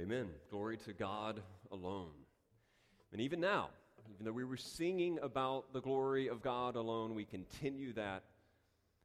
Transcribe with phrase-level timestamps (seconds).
[0.00, 0.28] Amen.
[0.50, 2.14] Glory to God alone.
[3.12, 3.68] And even now,
[4.10, 8.22] even though we were singing about the glory of God alone, we continue that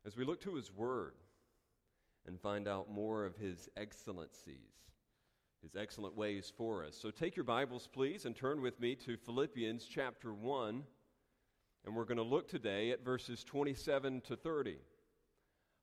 [0.05, 1.16] as we look to His Word
[2.26, 4.71] and find out more of His excellencies,
[5.62, 6.96] His excellent ways for us.
[6.96, 10.81] So take your Bibles, please, and turn with me to Philippians chapter 1.
[11.85, 14.77] And we're going to look today at verses 27 to 30.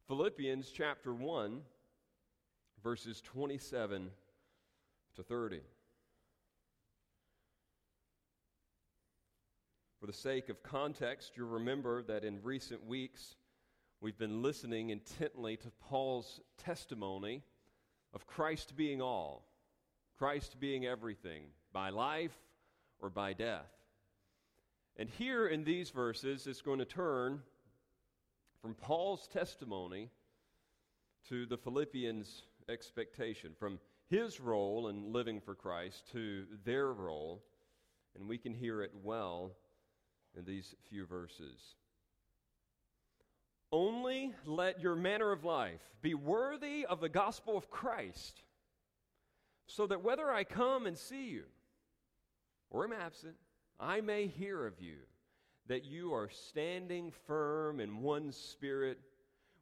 [0.09, 1.61] Philippians chapter 1,
[2.83, 4.11] verses 27
[5.17, 5.61] to 30.
[10.01, 13.37] For the sake of context, you'll remember that in recent weeks
[14.01, 17.43] we've been listening intently to Paul's testimony
[18.13, 19.47] of Christ being all,
[20.19, 22.37] Christ being everything, by life
[23.01, 23.71] or by death.
[24.97, 27.41] And here in these verses, it's going to turn
[28.61, 30.11] from Paul's testimony
[31.29, 33.79] to the Philippians' expectation, from
[34.13, 37.43] his role in living for Christ to their role,
[38.15, 39.53] and we can hear it well
[40.37, 41.59] in these few verses.
[43.73, 48.43] Only let your manner of life be worthy of the gospel of Christ,
[49.67, 51.45] so that whether I come and see you
[52.69, 53.37] or am absent,
[53.81, 54.99] I may hear of you
[55.69, 58.99] that you are standing firm in one spirit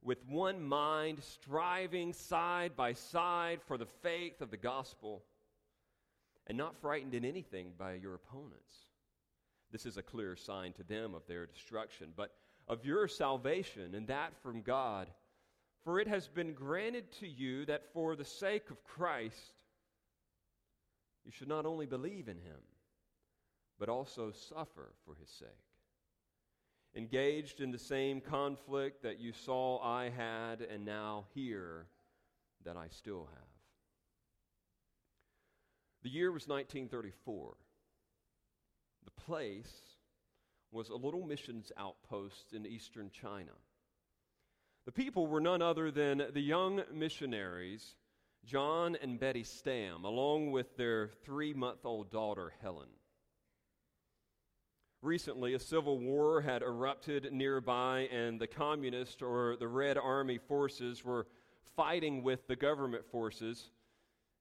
[0.02, 5.22] with one mind, striving side by side for the faith of the gospel,
[6.46, 8.74] and not frightened in anything by your opponents.
[9.70, 12.32] This is a clear sign to them of their destruction, but
[12.66, 15.08] of your salvation, and that from God.
[15.84, 19.54] For it has been granted to you that for the sake of Christ,
[21.24, 22.60] you should not only believe in him,
[23.78, 25.69] but also suffer for his sake
[26.94, 31.86] engaged in the same conflict that you saw I had and now hear
[32.64, 33.48] that I still have.
[36.02, 37.54] The year was 1934.
[39.04, 39.72] The place
[40.72, 43.52] was a little missions outpost in eastern China.
[44.86, 47.96] The people were none other than the young missionaries,
[48.44, 52.88] John and Betty Stam, along with their three month old daughter, Helen.
[55.02, 61.02] Recently, a civil war had erupted nearby, and the communist or the Red Army forces
[61.04, 61.26] were
[61.74, 63.70] fighting with the government forces.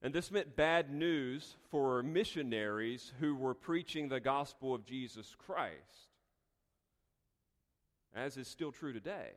[0.02, 6.08] And this meant bad news for missionaries who were preaching the gospel of Jesus Christ,
[8.14, 9.30] as is still true today.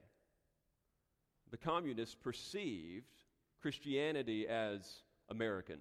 [1.52, 3.14] The communists perceived
[3.62, 5.80] Christianity as American,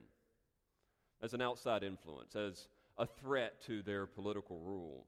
[1.21, 5.07] as an outside influence, as a threat to their political rule.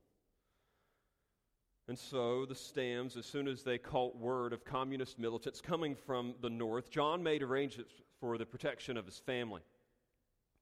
[1.87, 6.34] And so the Stams, as soon as they caught word of communist militants coming from
[6.41, 9.61] the north, John made arrangements for the protection of his family.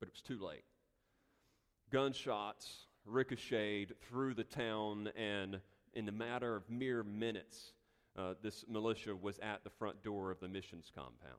[0.00, 0.65] But it was too late.
[1.91, 5.61] Gunshots ricocheted through the town, and
[5.94, 7.75] in the matter of mere minutes,
[8.19, 11.38] uh, this militia was at the front door of the missions compound.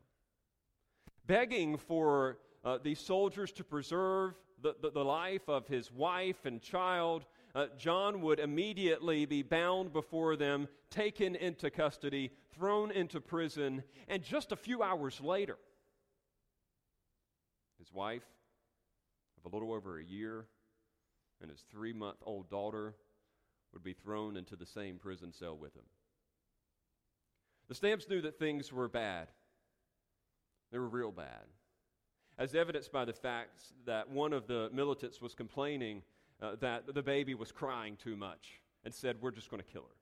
[1.27, 6.61] Begging for uh, these soldiers to preserve the, the, the life of his wife and
[6.61, 13.83] child, uh, John would immediately be bound before them, taken into custody, thrown into prison,
[14.07, 15.57] and just a few hours later,
[17.77, 18.23] his wife
[19.37, 20.45] of a little over a year
[21.41, 22.95] and his three month old daughter
[23.73, 25.83] would be thrown into the same prison cell with him.
[27.67, 29.27] The Stams knew that things were bad.
[30.71, 31.45] They were real bad.
[32.37, 36.01] As evidenced by the fact that one of the militants was complaining
[36.43, 39.83] uh, that the baby was crying too much and said, We're just going to kill
[39.83, 39.95] her.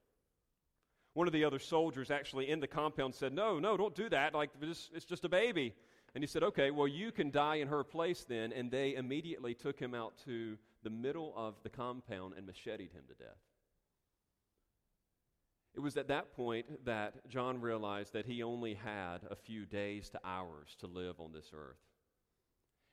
[1.14, 4.34] One of the other soldiers actually in the compound said, No, no, don't do that.
[4.34, 5.74] Like, it's just a baby.
[6.14, 8.52] And he said, Okay, well, you can die in her place then.
[8.52, 13.04] And they immediately took him out to the middle of the compound and macheted him
[13.08, 13.38] to death.
[15.74, 20.10] It was at that point that John realized that he only had a few days
[20.10, 21.78] to hours to live on this earth.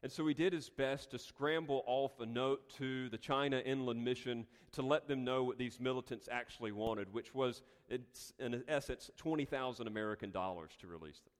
[0.01, 4.03] And so he did his best to scramble off a note to the China Inland
[4.03, 9.87] Mission to let them know what these militants actually wanted, which was, in essence, 20,000
[9.87, 11.33] American dollars to release them.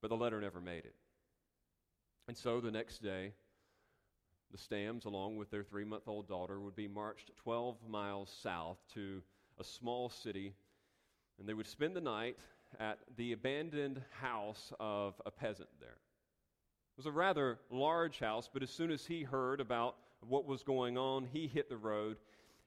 [0.00, 0.96] But the letter never made it.
[2.26, 3.32] And so the next day,
[4.50, 8.78] the Stams, along with their three month old daughter, would be marched 12 miles south
[8.94, 9.22] to
[9.60, 10.54] a small city,
[11.38, 12.36] and they would spend the night
[12.80, 15.98] at the abandoned house of a peasant there.
[16.92, 20.62] It was a rather large house, but as soon as he heard about what was
[20.62, 22.18] going on, he hit the road.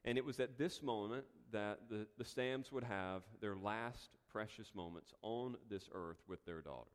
[0.03, 4.73] And it was at this moment that the, the Stams would have their last precious
[4.75, 6.91] moments on this earth with their daughter.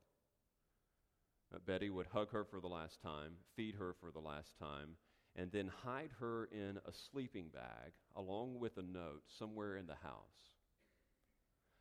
[1.54, 4.96] uh, Betty would hug her for the last time, feed her for the last time,
[5.36, 9.94] and then hide her in a sleeping bag along with a note somewhere in the
[9.94, 10.50] house.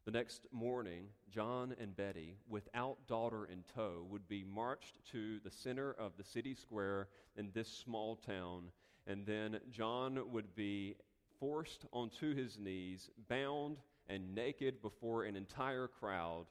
[0.10, 5.52] The next morning, John and Betty, without daughter in tow, would be marched to the
[5.52, 8.72] center of the city square in this small town,
[9.06, 10.96] and then John would be
[11.40, 13.78] forced onto his knees, bound
[14.08, 16.48] and naked before an entire crowd,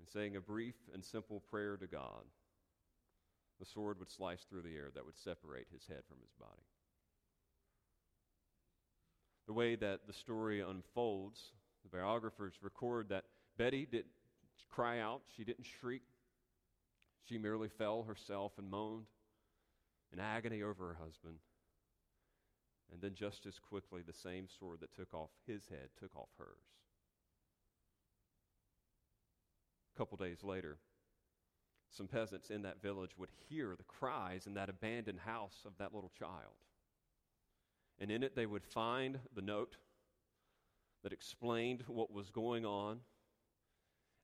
[0.00, 2.24] and saying a brief and simple prayer to God.
[3.60, 6.66] The sword would slice through the air that would separate his head from his body.
[9.46, 11.52] The way that the story unfolds
[11.90, 13.24] the biographers record that
[13.56, 14.06] Betty didn't
[14.70, 16.02] cry out, she didn't shriek.
[17.28, 19.06] She merely fell herself and moaned
[20.12, 21.36] in agony over her husband.
[22.92, 26.28] And then, just as quickly, the same sword that took off his head took off
[26.38, 26.62] hers.
[29.94, 30.76] A couple days later,
[31.90, 35.94] some peasants in that village would hear the cries in that abandoned house of that
[35.94, 36.54] little child.
[37.98, 39.76] And in it, they would find the note
[41.06, 42.98] that explained what was going on.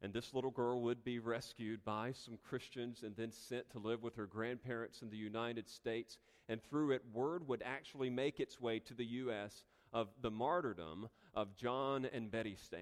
[0.02, 4.02] And this little girl would be rescued by some Christians and then sent to live
[4.02, 6.18] with her grandparents in the United States.
[6.48, 9.62] And through it, word would actually make its way to the U.S.
[9.92, 12.80] of the martyrdom of John and Betty Stam.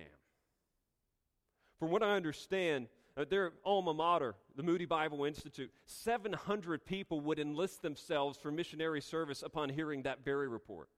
[1.79, 2.89] From what I understand,
[3.19, 9.03] uh, their alma mater, the Moody Bible Institute, 700 people would enlist themselves for missionary
[9.03, 10.89] service upon hearing that very report.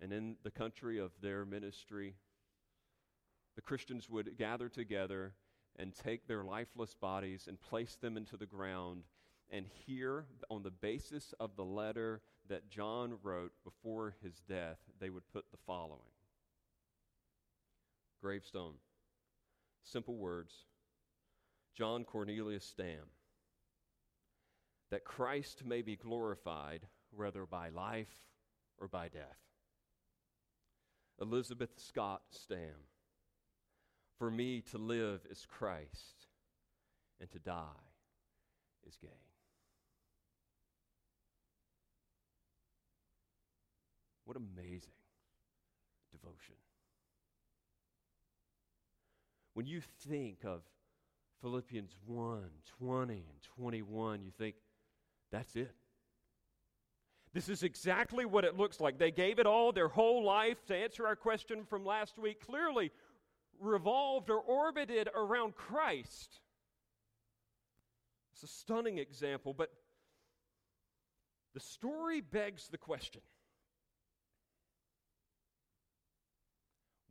[0.00, 2.14] And in the country of their ministry,
[3.56, 5.34] the Christians would gather together
[5.76, 9.04] and take their lifeless bodies and place them into the ground.
[9.50, 15.10] And here, on the basis of the letter that John wrote before his death, they
[15.10, 16.00] would put the following
[18.22, 18.74] Gravestone.
[19.82, 20.54] Simple words
[21.74, 23.06] John Cornelius Stam.
[24.90, 28.12] That Christ may be glorified, whether by life
[28.78, 29.49] or by death.
[31.20, 32.86] Elizabeth Scott Stam.
[34.18, 36.26] For me to live is Christ,
[37.20, 37.62] and to die
[38.86, 39.10] is gain.
[44.24, 44.92] What amazing
[46.12, 46.54] devotion.
[49.54, 50.62] When you think of
[51.40, 52.42] Philippians 1
[52.78, 54.56] 20 and 21, you think,
[55.32, 55.74] that's it.
[57.32, 58.98] This is exactly what it looks like.
[58.98, 62.90] They gave it all, their whole life, to answer our question from last week, clearly
[63.60, 66.40] revolved or orbited around Christ.
[68.32, 69.70] It's a stunning example, but
[71.54, 73.22] the story begs the question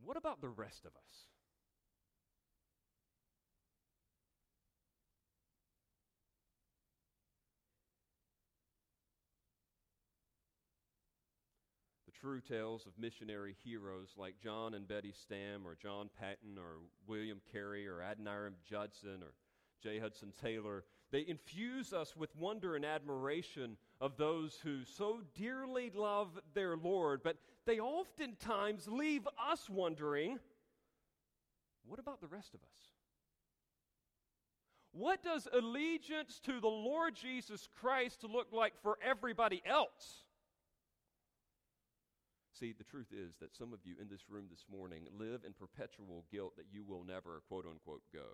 [0.03, 1.27] what about the rest of us?
[12.19, 17.39] True tales of missionary heroes like John and Betty Stam or John Paton or William
[17.51, 19.33] Carey or Adoniram Judson or
[19.81, 19.99] J.
[19.99, 26.37] Hudson Taylor, they infuse us with wonder and admiration of those who so dearly love
[26.53, 30.39] their Lord, but they oftentimes leave us wondering
[31.87, 32.77] what about the rest of us?
[34.91, 40.25] What does allegiance to the Lord Jesus Christ look like for everybody else?
[42.59, 45.53] See, the truth is that some of you in this room this morning live in
[45.53, 48.27] perpetual guilt that you will never, quote unquote, go.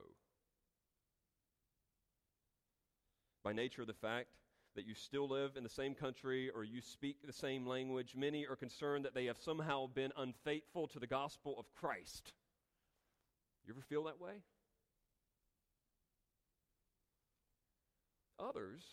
[3.44, 4.30] By nature of the fact
[4.76, 8.48] that you still live in the same country or you speak the same language, many
[8.48, 12.34] are concerned that they have somehow been unfaithful to the gospel of Christ.
[13.68, 14.42] You ever feel that way?
[18.40, 18.84] Others,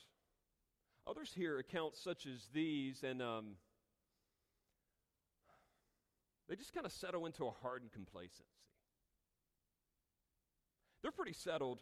[1.07, 3.57] others hear accounts such as these and um,
[6.49, 8.45] they just kind of settle into a hardened complacency.
[11.03, 11.81] They're pretty settled,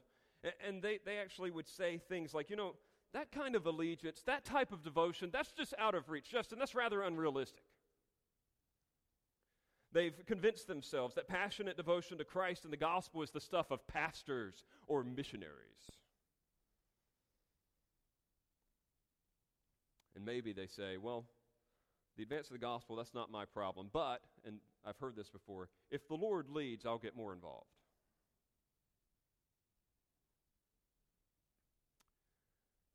[0.67, 2.75] and they, they actually would say things like, you know,
[3.13, 6.59] that kind of allegiance, that type of devotion, that's just out of reach, Justin.
[6.59, 7.65] That's rather unrealistic.
[9.93, 13.85] They've convinced themselves that passionate devotion to Christ and the gospel is the stuff of
[13.89, 15.91] pastors or missionaries.
[20.15, 21.25] And maybe they say, well,
[22.21, 23.89] the advance of the gospel, that's not my problem.
[23.91, 27.71] But, and I've heard this before, if the Lord leads, I'll get more involved.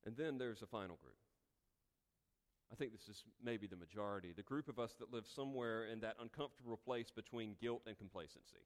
[0.04, 1.16] And then there's a final group.
[2.70, 4.32] I think this is maybe the majority.
[4.32, 8.62] The group of us that live somewhere in that uncomfortable place between guilt and complacency.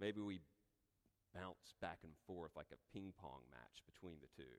[0.00, 0.38] Maybe we
[1.34, 4.54] bounce back and forth like a ping pong match between the two.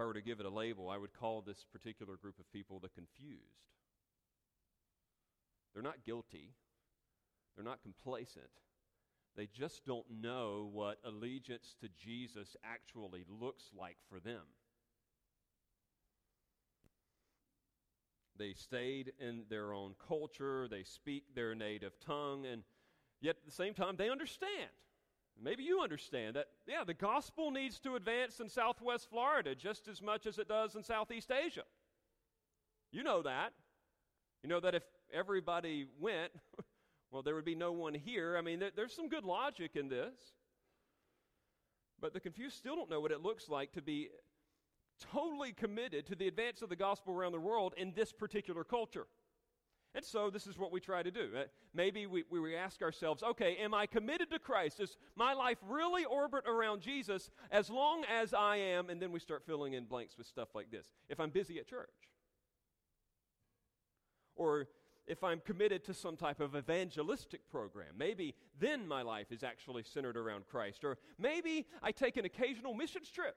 [0.00, 2.80] I were to give it a label, I would call this particular group of people
[2.80, 3.42] the confused.
[5.74, 6.54] They're not guilty,
[7.54, 8.50] they're not complacent.
[9.36, 14.42] They just don't know what allegiance to Jesus actually looks like for them.
[18.36, 22.62] They stayed in their own culture, they speak their native tongue, and
[23.20, 24.70] yet at the same time, they understand.
[25.42, 30.02] Maybe you understand that, yeah, the gospel needs to advance in southwest Florida just as
[30.02, 31.64] much as it does in Southeast Asia.
[32.92, 33.52] You know that.
[34.42, 34.82] You know that if
[35.12, 36.32] everybody went,
[37.10, 38.36] well, there would be no one here.
[38.36, 40.14] I mean, there, there's some good logic in this.
[42.00, 44.08] But the confused still don't know what it looks like to be
[45.12, 49.06] totally committed to the advance of the gospel around the world in this particular culture.
[49.94, 51.30] And so this is what we try to do.
[51.36, 51.42] Uh,
[51.74, 54.78] maybe we, we ask ourselves, okay, am I committed to Christ?
[54.78, 58.88] Does my life really orbit around Jesus as long as I am?
[58.88, 60.86] And then we start filling in blanks with stuff like this.
[61.08, 61.90] If I'm busy at church,
[64.36, 64.68] or
[65.08, 69.82] if I'm committed to some type of evangelistic program, maybe then my life is actually
[69.82, 70.84] centered around Christ.
[70.84, 73.36] Or maybe I take an occasional missions trip.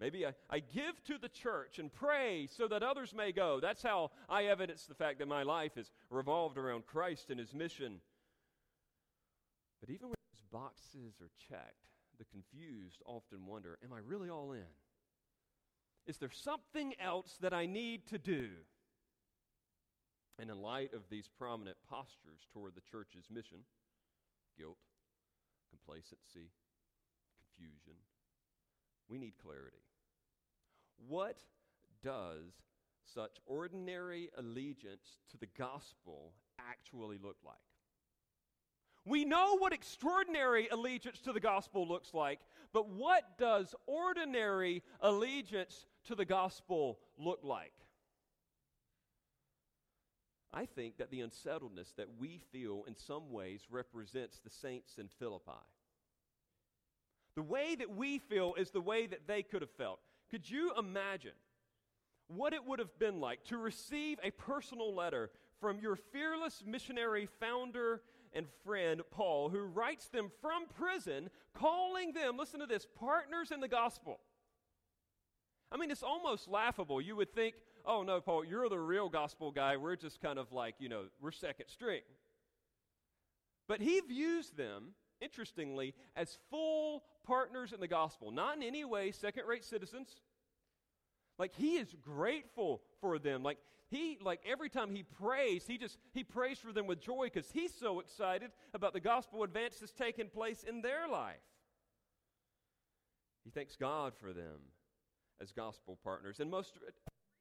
[0.00, 3.58] Maybe I, I give to the church and pray so that others may go.
[3.60, 7.52] That's how I evidence the fact that my life is revolved around Christ and his
[7.52, 8.00] mission.
[9.80, 11.74] But even when those boxes are checked,
[12.18, 14.62] the confused often wonder Am I really all in?
[16.06, 18.48] Is there something else that I need to do?
[20.40, 23.58] And in light of these prominent postures toward the church's mission
[24.56, 24.78] guilt,
[25.70, 26.50] complacency,
[27.56, 27.94] confusion
[29.08, 29.87] we need clarity.
[31.06, 31.38] What
[32.02, 32.52] does
[33.14, 37.56] such ordinary allegiance to the gospel actually look like?
[39.04, 42.40] We know what extraordinary allegiance to the gospel looks like,
[42.72, 47.72] but what does ordinary allegiance to the gospel look like?
[50.52, 55.08] I think that the unsettledness that we feel in some ways represents the saints in
[55.08, 55.52] Philippi.
[57.34, 60.00] The way that we feel is the way that they could have felt.
[60.30, 61.32] Could you imagine
[62.28, 65.30] what it would have been like to receive a personal letter
[65.60, 68.02] from your fearless missionary founder
[68.34, 73.60] and friend, Paul, who writes them from prison, calling them, listen to this, partners in
[73.60, 74.20] the gospel?
[75.72, 77.00] I mean, it's almost laughable.
[77.00, 77.54] You would think,
[77.86, 79.76] oh, no, Paul, you're the real gospel guy.
[79.76, 82.02] We're just kind of like, you know, we're second string.
[83.66, 89.12] But he views them interestingly, as full partners in the gospel, not in any way
[89.12, 90.16] second rate citizens.
[91.38, 93.42] Like he is grateful for them.
[93.42, 93.58] Like
[93.90, 97.50] he, like every time he prays, he just he prays for them with joy because
[97.50, 101.36] he's so excited about the gospel advance that's taking place in their life.
[103.44, 104.72] He thanks God for them
[105.40, 106.40] as gospel partners.
[106.40, 106.72] And most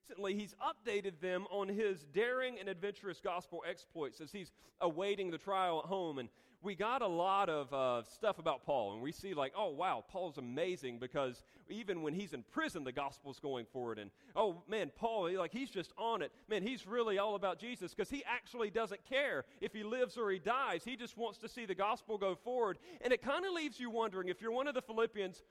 [0.09, 5.37] recently, he's updated them on his daring and adventurous gospel exploits as he's awaiting the
[5.37, 6.19] trial at home.
[6.19, 6.29] And
[6.63, 10.03] we got a lot of uh, stuff about Paul, and we see, like, oh, wow,
[10.09, 13.99] Paul's amazing because even when he's in prison, the gospel's going forward.
[13.99, 16.31] And, oh, man, Paul, like, he's just on it.
[16.49, 20.31] Man, he's really all about Jesus because he actually doesn't care if he lives or
[20.31, 20.83] he dies.
[20.83, 22.79] He just wants to see the gospel go forward.
[23.01, 25.43] And it kind of leaves you wondering if you're one of the Philippians,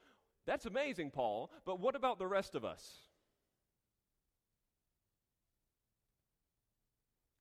[0.44, 2.84] that's amazing, Paul, but what about the rest of us?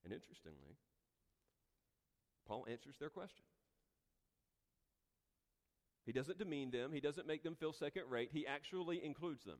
[0.04, 0.78] And interestingly,
[2.48, 3.44] Paul answers their question.
[6.06, 9.58] He doesn't demean them, he doesn't make them feel second rate, he actually includes them.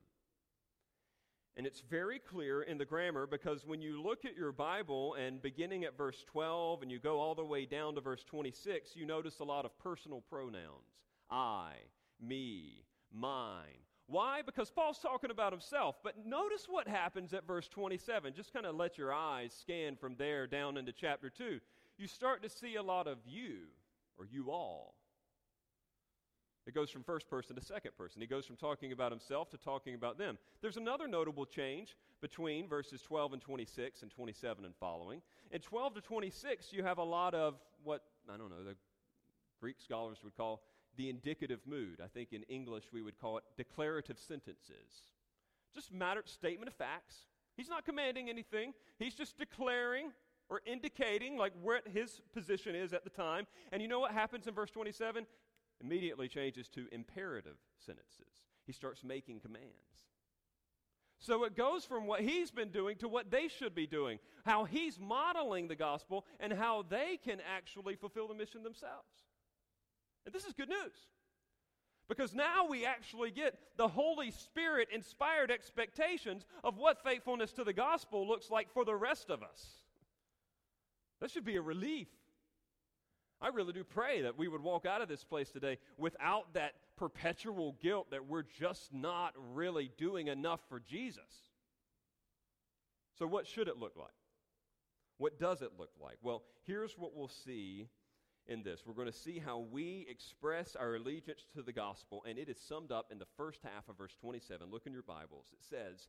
[1.56, 5.40] And it's very clear in the grammar because when you look at your Bible and
[5.40, 9.06] beginning at verse 12 and you go all the way down to verse 26, you
[9.06, 11.00] notice a lot of personal pronouns
[11.30, 11.72] I,
[12.20, 13.80] me, mine.
[14.06, 14.42] Why?
[14.42, 15.96] Because Paul's talking about himself.
[16.04, 18.34] But notice what happens at verse 27.
[18.34, 21.58] Just kind of let your eyes scan from there down into chapter 2.
[21.98, 23.62] You start to see a lot of you
[24.18, 24.95] or you all.
[26.66, 28.20] It goes from first person to second person.
[28.20, 30.36] He goes from talking about himself to talking about them.
[30.60, 35.22] There's another notable change between verses 12 and 26 and 27 and following.
[35.52, 37.54] In 12 to 26, you have a lot of
[37.84, 38.74] what, I don't know, the
[39.60, 40.62] Greek scholars would call
[40.96, 42.00] the indicative mood.
[42.02, 45.12] I think in English we would call it declarative sentences.
[45.72, 47.26] Just matter statement of facts.
[47.56, 48.72] He's not commanding anything.
[48.98, 50.10] He's just declaring
[50.48, 53.46] or indicating like what his position is at the time.
[53.72, 55.26] And you know what happens in verse 27?
[55.82, 58.46] Immediately changes to imperative sentences.
[58.64, 60.06] He starts making commands.
[61.18, 64.64] So it goes from what he's been doing to what they should be doing, how
[64.64, 69.24] he's modeling the gospel, and how they can actually fulfill the mission themselves.
[70.26, 71.08] And this is good news.
[72.08, 77.72] Because now we actually get the Holy Spirit inspired expectations of what faithfulness to the
[77.72, 79.80] gospel looks like for the rest of us.
[81.20, 82.08] That should be a relief.
[83.40, 86.72] I really do pray that we would walk out of this place today without that
[86.96, 91.50] perpetual guilt that we're just not really doing enough for Jesus.
[93.18, 94.08] So, what should it look like?
[95.18, 96.16] What does it look like?
[96.22, 97.88] Well, here's what we'll see
[98.46, 98.82] in this.
[98.86, 102.58] We're going to see how we express our allegiance to the gospel, and it is
[102.60, 104.70] summed up in the first half of verse 27.
[104.70, 105.46] Look in your Bibles.
[105.52, 106.08] It says,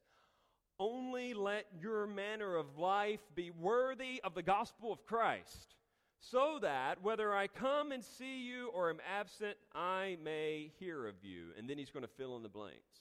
[0.80, 5.76] Only let your manner of life be worthy of the gospel of Christ
[6.20, 11.16] so that whether I come and see you or am absent, I may hear of
[11.22, 11.50] you.
[11.58, 12.98] And then he's going to fill in the blanks.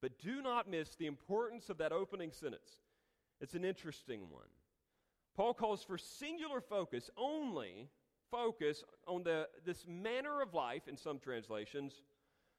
[0.00, 2.70] But do not miss the importance of that opening sentence.
[3.40, 4.48] It's an interesting one.
[5.36, 7.88] Paul calls for singular focus, only
[8.30, 12.02] focus on the, this manner of life, in some translations,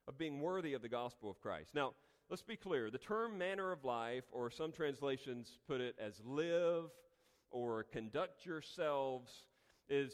[0.07, 1.73] of being worthy of the gospel of Christ.
[1.73, 1.93] Now,
[2.29, 2.89] let's be clear.
[2.89, 6.91] The term manner of life, or some translations put it as live
[7.51, 9.31] or conduct yourselves,
[9.89, 10.13] is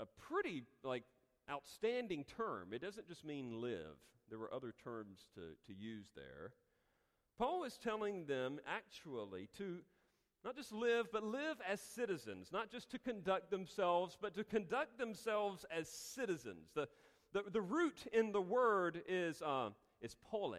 [0.00, 1.04] a pretty like
[1.50, 2.72] outstanding term.
[2.72, 3.96] It doesn't just mean live.
[4.28, 6.52] There were other terms to, to use there.
[7.38, 9.80] Paul is telling them actually to
[10.44, 14.98] not just live, but live as citizens, not just to conduct themselves, but to conduct
[14.98, 16.70] themselves as citizens.
[16.74, 16.88] The,
[17.32, 20.56] the, the root in the word is, uh, is pole,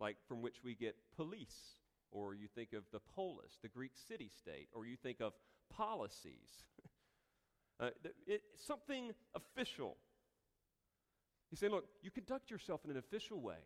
[0.00, 1.76] like from which we get police,
[2.10, 5.34] or you think of the polis, the Greek city state, or you think of
[5.70, 6.64] policies.
[7.80, 7.90] Uh,
[8.26, 9.96] it, something official.
[11.50, 13.58] He's saying, look, you conduct yourself in an official way.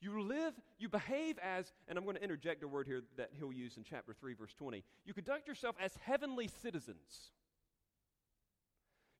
[0.00, 3.52] You live, you behave as, and I'm going to interject a word here that he'll
[3.52, 4.82] use in chapter 3, verse 20.
[5.04, 7.30] You conduct yourself as heavenly citizens.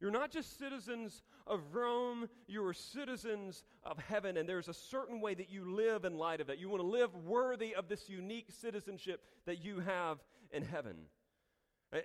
[0.01, 5.21] You're not just citizens of Rome, you are citizens of heaven, and there's a certain
[5.21, 6.59] way that you live in light of that.
[6.59, 10.19] You want to live worthy of this unique citizenship that you have
[10.51, 10.97] in heaven.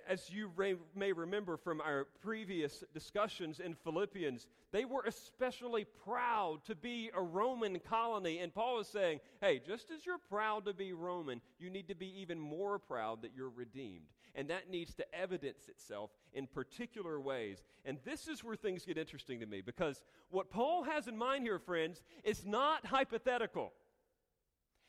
[0.06, 0.50] As you
[0.94, 7.22] may remember from our previous discussions in Philippians, they were especially proud to be a
[7.22, 8.40] Roman colony.
[8.40, 11.94] And Paul is saying, hey, just as you're proud to be Roman, you need to
[11.94, 14.08] be even more proud that you're redeemed.
[14.34, 17.62] And that needs to evidence itself in particular ways.
[17.86, 21.44] And this is where things get interesting to me because what Paul has in mind
[21.44, 23.72] here, friends, is not hypothetical.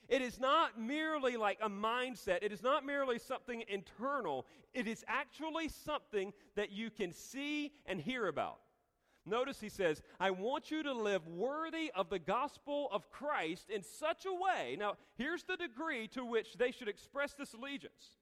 [0.10, 2.40] It is not merely like a mindset.
[2.42, 4.48] It is not merely something internal.
[4.74, 8.60] It is actually something that you can see and hear about.
[9.26, 13.84] Notice he says, I want you to live worthy of the gospel of Christ in
[13.84, 14.76] such a way.
[14.80, 18.18] Now, here's the degree to which they should express this allegiance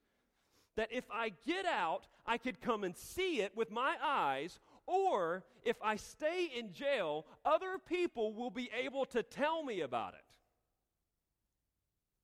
[0.76, 5.42] that if I get out, I could come and see it with my eyes, or
[5.64, 10.27] if I stay in jail, other people will be able to tell me about it.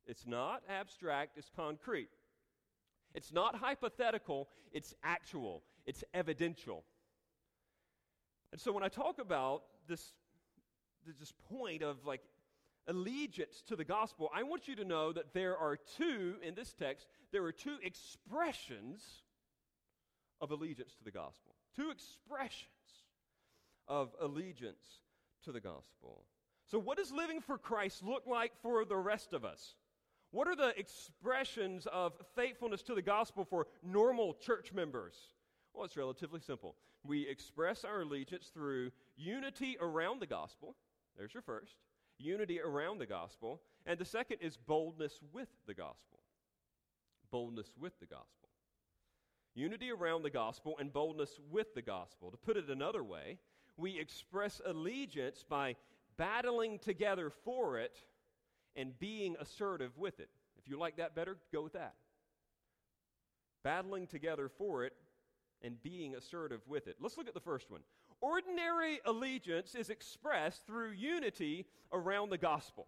[0.06, 2.10] It's not abstract, it's concrete.
[3.14, 6.84] It's not hypothetical, it's actual, it's evidential.
[8.52, 10.12] And so when I talk about this,
[11.18, 12.22] this point of like
[12.86, 16.72] allegiance to the gospel, I want you to know that there are two, in this
[16.72, 19.22] text, there are two expressions
[20.40, 21.54] of allegiance to the gospel.
[21.76, 22.68] Two expressions
[23.88, 25.00] of allegiance
[25.44, 26.24] to the gospel.
[26.66, 29.74] So, what does living for Christ look like for the rest of us?
[30.34, 35.14] What are the expressions of faithfulness to the gospel for normal church members?
[35.72, 36.74] Well, it's relatively simple.
[37.04, 40.74] We express our allegiance through unity around the gospel.
[41.16, 41.76] There's your first.
[42.18, 43.60] Unity around the gospel.
[43.86, 46.18] And the second is boldness with the gospel.
[47.30, 48.48] Boldness with the gospel.
[49.54, 52.32] Unity around the gospel and boldness with the gospel.
[52.32, 53.38] To put it another way,
[53.76, 55.76] we express allegiance by
[56.16, 58.02] battling together for it
[58.76, 60.28] and being assertive with it.
[60.58, 61.94] If you like that better, go with that.
[63.62, 64.94] Battling together for it
[65.62, 66.96] and being assertive with it.
[67.00, 67.80] Let's look at the first one.
[68.20, 72.86] Ordinary allegiance is expressed through unity around the gospel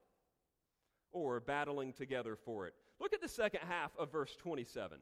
[1.13, 2.75] or battling together for it.
[3.01, 4.99] Look at the second half of verse 27.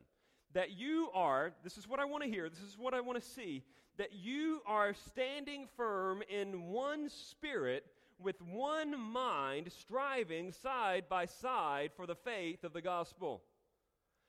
[0.53, 3.21] That you are, this is what I want to hear, this is what I want
[3.21, 3.65] to see,
[3.97, 7.85] that you are standing firm in one spirit
[8.19, 13.43] with one mind, striving side by side for the faith of the gospel.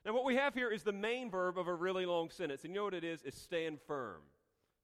[0.04, 2.62] Now, what we have here is the main verb of a really long sentence.
[2.64, 3.22] And you know what it is?
[3.24, 4.20] It's stand firm.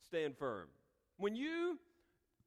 [0.04, 0.68] Stand firm.
[1.16, 1.78] When you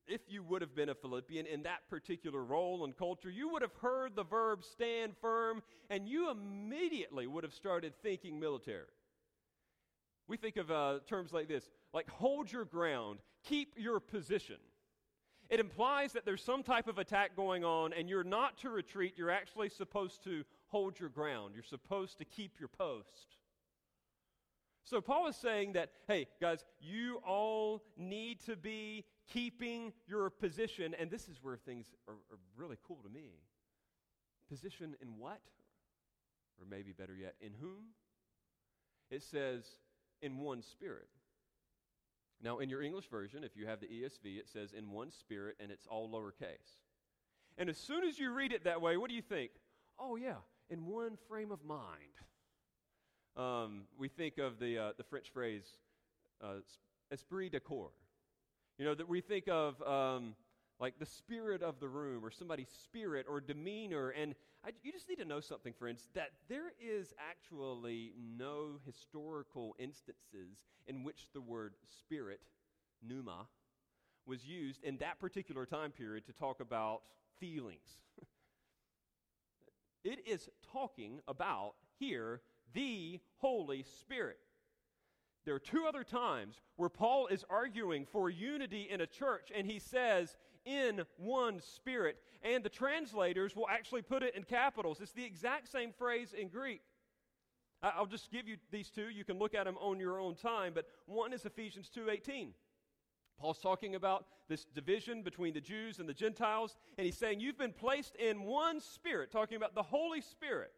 [0.07, 3.61] if you would have been a Philippian in that particular role and culture, you would
[3.61, 8.85] have heard the verb stand firm and you immediately would have started thinking military.
[10.27, 14.57] We think of uh, terms like this like hold your ground, keep your position.
[15.49, 19.13] It implies that there's some type of attack going on and you're not to retreat,
[19.15, 23.37] you're actually supposed to hold your ground, you're supposed to keep your post.
[24.83, 29.03] So Paul is saying that, hey, guys, you all need to be
[29.33, 30.95] keeping your position.
[30.99, 33.39] And this is where things are, are really cool to me.
[34.47, 35.41] Position in what?
[36.59, 37.93] Or maybe better yet, in whom?
[39.09, 39.65] It says,
[40.21, 41.09] in one spirit.
[42.41, 45.55] Now, in your English version, if you have the ESV, it says in one spirit
[45.59, 46.79] and it's all lowercase.
[47.57, 49.51] And as soon as you read it that way, what do you think?
[49.97, 50.35] Oh, yeah,
[50.69, 51.79] in one frame of mind.
[53.37, 55.65] Um, we think of the, uh, the French phrase,
[56.43, 56.55] uh,
[57.11, 57.91] esprit de corps.
[58.77, 60.35] You know, that we think of um,
[60.79, 64.09] like the spirit of the room or somebody's spirit or demeanor.
[64.09, 69.75] And I, you just need to know something, friends, that there is actually no historical
[69.79, 72.41] instances in which the word spirit,
[73.01, 73.47] pneuma,
[74.25, 77.01] was used in that particular time period to talk about
[77.39, 78.03] feelings.
[80.03, 82.41] it is talking about here
[82.73, 84.39] the Holy Spirit.
[85.45, 89.67] There are two other times where Paul is arguing for unity in a church, and
[89.67, 92.17] he says, in one spirit.
[92.43, 94.99] And the translators will actually put it in capitals.
[95.01, 96.81] It's the exact same phrase in Greek.
[97.81, 99.09] I'll just give you these two.
[99.09, 102.53] You can look at them on your own time, but one is Ephesians 2:18.
[103.37, 107.57] Paul's talking about this division between the Jews and the Gentiles, and he's saying you've
[107.57, 110.73] been placed in one spirit, talking about the Holy Spirit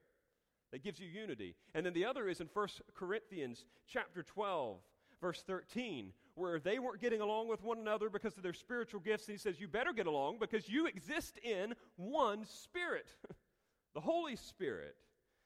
[0.71, 1.55] that gives you unity.
[1.73, 4.79] And then the other is in 1 Corinthians chapter 12,
[5.21, 9.27] verse 13, where they weren't getting along with one another because of their spiritual gifts.
[9.27, 13.07] And he says, You better get along because you exist in one spirit,
[13.93, 14.95] the Holy Spirit.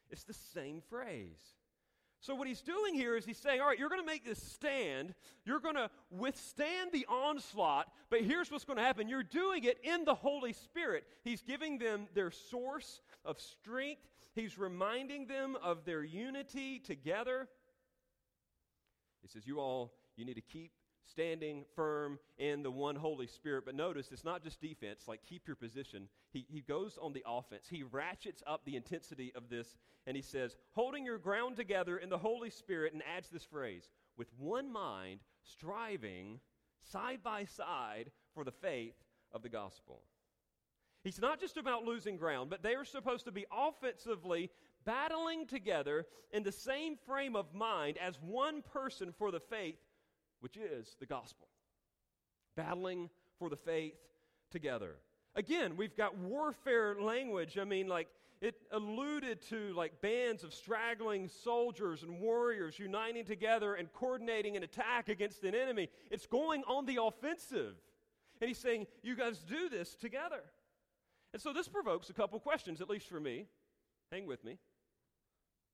[0.10, 1.40] It's the same phrase.
[2.20, 4.42] So, what he's doing here is he's saying, All right, you're going to make this
[4.42, 5.16] stand.
[5.46, 9.08] You're going to withstand the onslaught, but here's what's going to happen.
[9.08, 11.06] You're doing it in the Holy Spirit.
[11.24, 14.02] He's giving them their source of strength
[14.34, 17.48] He's reminding them of their unity together.
[19.22, 20.72] He says, You all, you need to keep
[21.10, 23.66] standing firm in the one Holy Spirit.
[23.66, 26.08] But notice, it's not just defense, like keep your position.
[26.32, 27.68] He, he goes on the offense.
[27.70, 32.10] He ratchets up the intensity of this, and he says, holding your ground together in
[32.10, 36.40] the Holy Spirit, and adds this phrase, with one mind, striving
[36.82, 38.96] side by side for the faith
[39.32, 40.02] of the gospel.
[41.04, 44.52] He's not just about losing ground, but they are supposed to be offensively
[44.86, 49.78] battling together in the same frame of mind as one person for the faith,
[50.42, 51.48] which is the gospel.
[52.58, 53.96] Battling for the faith
[54.52, 54.96] together.
[55.36, 57.58] Again, we've got warfare language.
[57.58, 58.10] I mean, like,
[58.42, 64.64] it alluded to like bands of straggling soldiers and warriors uniting together and coordinating an
[64.64, 65.90] attack against an enemy.
[66.10, 67.76] It's going on the offensive.
[68.42, 70.42] And he's saying, You guys do this together.
[71.34, 73.46] And so this provokes a couple questions, at least for me.
[74.12, 74.58] Hang with me.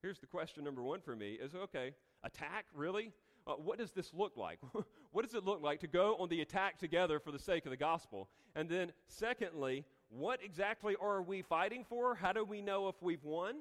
[0.02, 3.12] Here's the question number one for me is okay, attack, really?
[3.48, 4.60] Uh, what does this look like?
[5.12, 7.72] what does it look like to go on the attack together for the sake of
[7.72, 8.28] the gospel?
[8.56, 12.14] And then, secondly, what exactly are we fighting for?
[12.14, 13.56] How do we know if we've won?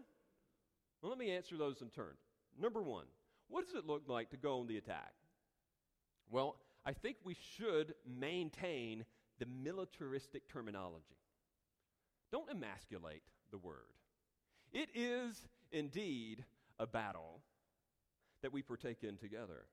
[1.00, 2.14] Well, let me answer those in turn.
[2.60, 3.04] Number one,
[3.48, 5.12] what does it look like to go on the attack?
[6.30, 9.04] Well, I think we should maintain
[9.38, 11.16] the militaristic terminology.
[12.32, 13.22] Don't emasculate
[13.52, 13.92] the word.
[14.72, 16.44] It is indeed
[16.78, 17.40] a battle
[18.42, 19.66] that we partake in together.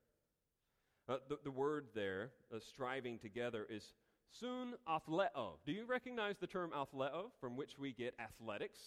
[1.09, 3.93] Uh, the, the, word there, uh, striving together, is
[4.31, 5.57] sun athleo.
[5.65, 8.79] Do you recognize the term athleo, from which we get athletics?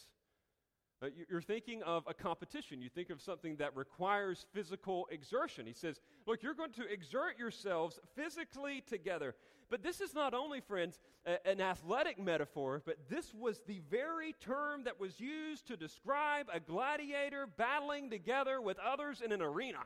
[1.03, 2.81] Uh, you're thinking of a competition.
[2.81, 5.67] You think of something that requires physical exertion.
[5.67, 9.35] He says, Look, you're going to exert yourselves physically together.
[9.69, 14.35] But this is not only, friends, a, an athletic metaphor, but this was the very
[14.41, 19.81] term that was used to describe a gladiator battling together with others in an arena.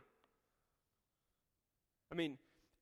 [2.10, 2.38] I mean,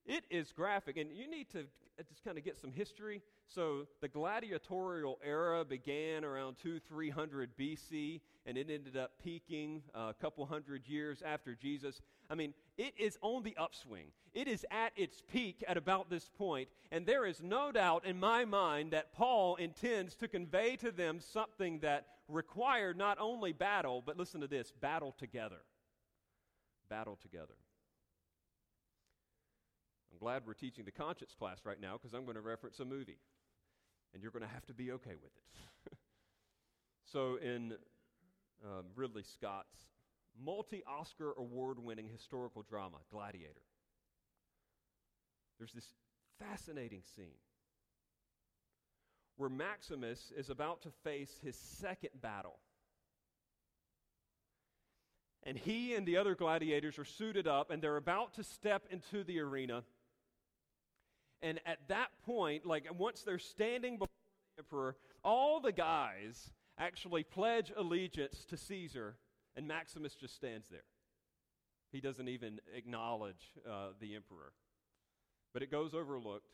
[0.07, 3.21] it is graphic, and you need to uh, just kind of get some history.
[3.47, 10.11] So, the gladiatorial era began around 2 300 BC, and it ended up peaking uh,
[10.11, 12.01] a couple hundred years after Jesus.
[12.31, 14.09] I mean, it is on the upswing.
[14.33, 18.19] It is at its peak at about this point, and there is no doubt in
[18.19, 24.03] my mind that Paul intends to convey to them something that required not only battle,
[24.05, 25.61] but listen to this battle together.
[26.89, 27.55] Battle together.
[30.13, 32.85] I'm glad we're teaching the conscience class right now because I'm going to reference a
[32.85, 33.19] movie.
[34.15, 35.93] And you're going to have to be okay with it.
[37.13, 37.75] so, in
[38.65, 39.77] um, Ridley Scott's
[40.43, 43.61] multi Oscar award winning historical drama, Gladiator,
[45.59, 45.93] there's this
[46.39, 47.37] fascinating scene
[49.37, 52.59] where Maximus is about to face his second battle.
[55.45, 59.25] And he and the other gladiators are suited up and they're about to step into
[59.25, 59.85] the arena.
[61.43, 64.09] And at that point, like once they're standing before
[64.57, 69.17] the emperor, all the guys actually pledge allegiance to Caesar,
[69.57, 70.81] and Maximus just stands there.
[71.91, 74.53] He doesn't even acknowledge uh, the emperor.
[75.53, 76.53] But it goes overlooked.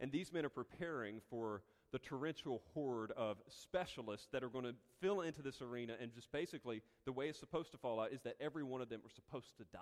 [0.00, 4.74] And these men are preparing for the torrential horde of specialists that are going to
[5.00, 5.94] fill into this arena.
[6.00, 8.88] And just basically, the way it's supposed to fall out is that every one of
[8.88, 9.78] them are supposed to die.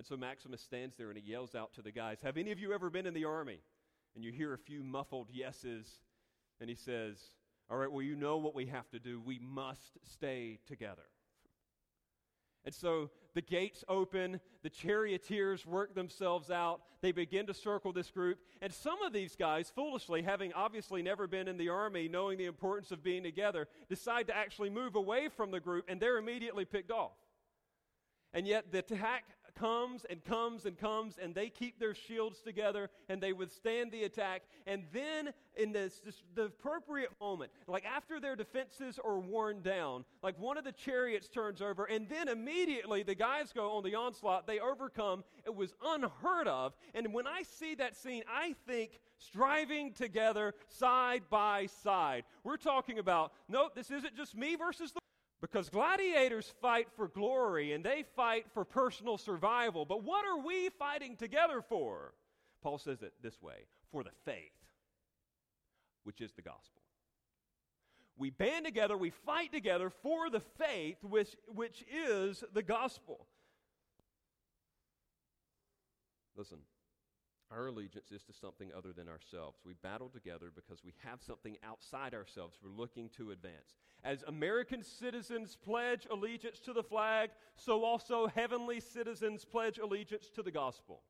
[0.00, 2.58] And so Maximus stands there and he yells out to the guys, Have any of
[2.58, 3.58] you ever been in the army?
[4.14, 5.86] And you hear a few muffled yeses.
[6.58, 7.18] And he says,
[7.70, 9.20] All right, well, you know what we have to do.
[9.20, 11.02] We must stay together.
[12.64, 18.10] And so the gates open, the charioteers work themselves out, they begin to circle this
[18.10, 22.38] group, and some of these guys, foolishly, having obviously never been in the army, knowing
[22.38, 26.16] the importance of being together, decide to actually move away from the group, and they're
[26.16, 27.12] immediately picked off.
[28.32, 32.90] And yet the attack comes and comes and comes, and they keep their shields together
[33.08, 34.42] and they withstand the attack.
[34.66, 40.04] And then, in this, this, the appropriate moment, like after their defenses are worn down,
[40.22, 43.94] like one of the chariots turns over, and then immediately the guys go on the
[43.94, 44.46] onslaught.
[44.46, 45.24] They overcome.
[45.44, 46.74] It was unheard of.
[46.94, 52.24] And when I see that scene, I think striving together side by side.
[52.44, 55.00] We're talking about, nope, this isn't just me versus the
[55.40, 59.84] because gladiators fight for glory and they fight for personal survival.
[59.84, 62.12] But what are we fighting together for?
[62.62, 64.52] Paul says it this way for the faith,
[66.04, 66.82] which is the gospel.
[68.18, 73.26] We band together, we fight together for the faith, which, which is the gospel.
[76.36, 76.58] Listen,
[77.50, 79.58] our allegiance is to something other than ourselves.
[79.64, 83.74] We battle together because we have something outside ourselves we're looking to advance.
[84.04, 90.42] As American citizens pledge allegiance to the flag, so also heavenly citizens pledge allegiance to
[90.42, 91.02] the gospel.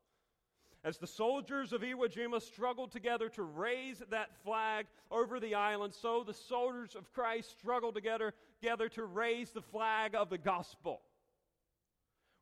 [0.83, 5.93] As the soldiers of Iwo Jima struggled together to raise that flag over the island,
[5.93, 11.03] so the soldiers of Christ struggle together, together to raise the flag of the gospel.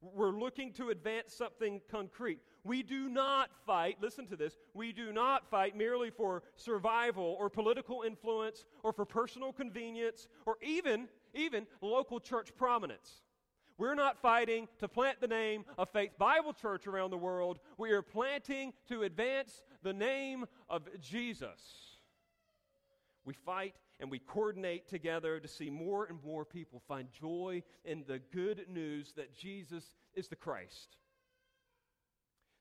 [0.01, 2.39] We're looking to advance something concrete.
[2.65, 7.49] We do not fight, listen to this, we do not fight merely for survival or
[7.49, 13.23] political influence or for personal convenience or even, even local church prominence.
[13.79, 17.61] We're not fighting to plant the name of Faith Bible Church around the world.
[17.77, 21.61] We are planting to advance the name of Jesus.
[23.25, 28.05] We fight and we coordinate together to see more and more people find joy in
[28.09, 30.97] the good news that Jesus is the Christ.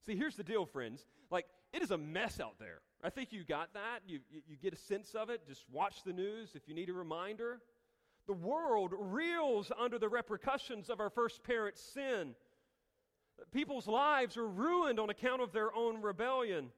[0.07, 1.05] See, here's the deal, friends.
[1.29, 2.79] Like, it is a mess out there.
[3.03, 3.99] I think you got that.
[4.07, 5.45] You, you, you get a sense of it.
[5.45, 7.59] Just watch the news if you need a reminder.
[8.25, 12.35] The world reels under the repercussions of our first parent's sin.
[13.51, 16.69] People's lives are ruined on account of their own rebellion.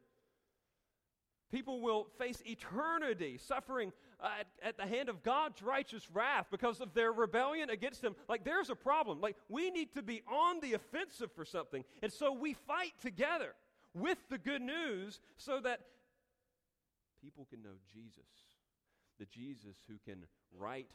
[1.52, 6.94] People will face eternity suffering at, at, the hand of God's righteous wrath because of
[6.94, 8.16] their rebellion against Him.
[8.28, 9.22] Like, there's a problem.
[9.22, 11.84] Like, we need to be on the offensive for something.
[12.02, 13.54] And so we fight together
[13.94, 15.80] with the good news so that
[17.22, 18.24] people can know Jesus.
[19.20, 20.24] The Jesus who can
[20.58, 20.88] right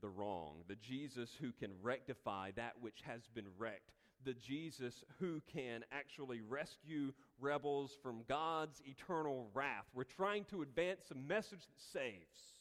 [0.00, 3.92] the wrong, the Jesus who can rectify that which has been wrecked,
[4.24, 9.86] the Jesus who can actually rescue rebels from God's eternal wrath.
[9.94, 12.51] We're trying to advance a message that saves.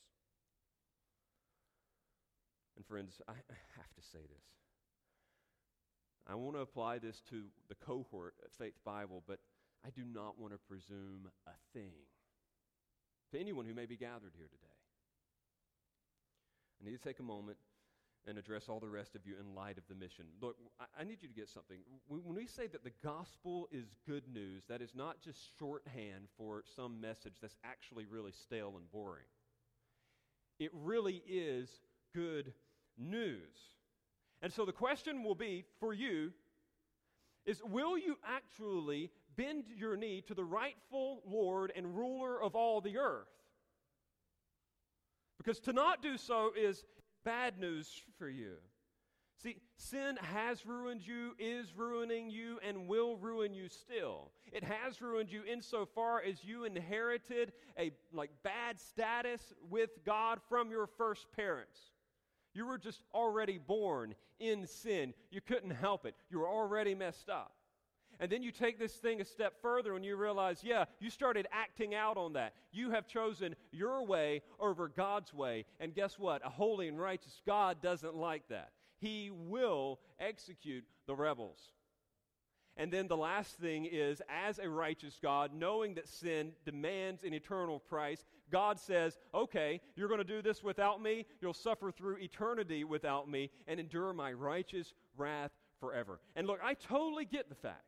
[2.81, 3.33] And, friends, I
[3.77, 4.43] have to say this.
[6.25, 9.37] I want to apply this to the cohort at Faith Bible, but
[9.85, 11.93] I do not want to presume a thing
[13.31, 14.73] to anyone who may be gathered here today.
[16.81, 17.57] I need to take a moment
[18.27, 20.25] and address all the rest of you in light of the mission.
[20.41, 20.55] Look,
[20.99, 21.77] I, need you to get something.
[22.07, 26.63] When we say that the gospel is good news, that is not just shorthand for
[26.75, 29.25] some message that's actually really stale and boring.
[30.59, 31.69] It really is
[32.15, 32.53] good
[32.97, 33.57] news.
[34.41, 36.31] And so the question will be for you
[37.45, 42.81] is will you actually bend your knee to the rightful Lord and ruler of all
[42.81, 43.27] the earth?
[45.37, 46.83] Because to not do so is
[47.23, 48.57] bad news for you.
[49.41, 54.29] See, sin has ruined you, is ruining you, and will ruin you still.
[54.51, 60.69] It has ruined you insofar as you inherited a like bad status with God from
[60.69, 61.79] your first parents.
[62.53, 65.13] You were just already born in sin.
[65.29, 66.15] You couldn't help it.
[66.29, 67.53] You were already messed up.
[68.19, 71.47] And then you take this thing a step further and you realize, yeah, you started
[71.51, 72.53] acting out on that.
[72.71, 75.65] You have chosen your way over God's way.
[75.79, 76.45] And guess what?
[76.45, 78.73] A holy and righteous God doesn't like that.
[78.99, 81.59] He will execute the rebels.
[82.77, 87.33] And then the last thing is, as a righteous God, knowing that sin demands an
[87.33, 91.25] eternal price, God says, okay, you're going to do this without me.
[91.41, 96.19] You'll suffer through eternity without me and endure my righteous wrath forever.
[96.35, 97.83] And look, I totally get the fact.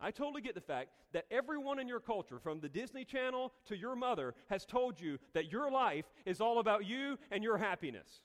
[0.00, 3.76] I totally get the fact that everyone in your culture, from the Disney Channel to
[3.76, 8.20] your mother, has told you that your life is all about you and your happiness.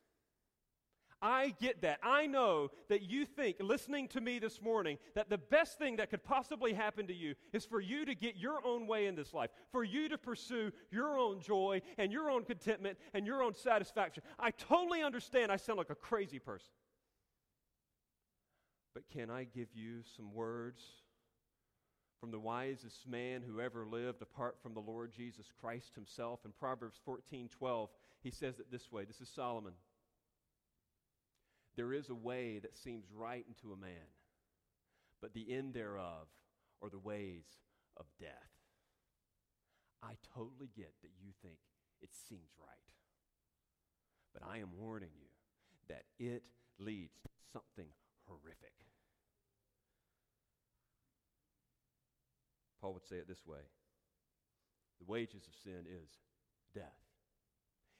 [1.22, 2.00] I get that.
[2.02, 6.10] I know that you think, listening to me this morning, that the best thing that
[6.10, 9.34] could possibly happen to you is for you to get your own way in this
[9.34, 13.54] life, for you to pursue your own joy and your own contentment and your own
[13.54, 14.24] satisfaction.
[14.40, 16.72] I totally understand I sound like a crazy person.
[18.94, 20.84] But can I give you some words
[22.20, 26.40] from the wisest man who ever lived apart from the Lord Jesus Christ himself?
[26.46, 27.90] In Proverbs 14 12,
[28.22, 29.06] he says it this way.
[29.06, 29.74] This is Solomon.
[31.76, 34.10] There is a way that seems right unto a man,
[35.22, 36.28] but the end thereof
[36.82, 37.46] are the ways
[37.98, 38.30] of death.
[40.02, 41.60] I totally get that you think
[42.02, 42.80] it seems right.
[44.34, 45.28] But I am warning you
[45.90, 46.46] that it
[46.78, 47.92] leads to something
[48.28, 48.74] horrific.
[52.80, 53.60] Paul would say it this way
[55.00, 56.10] The wages of sin is
[56.74, 56.84] death.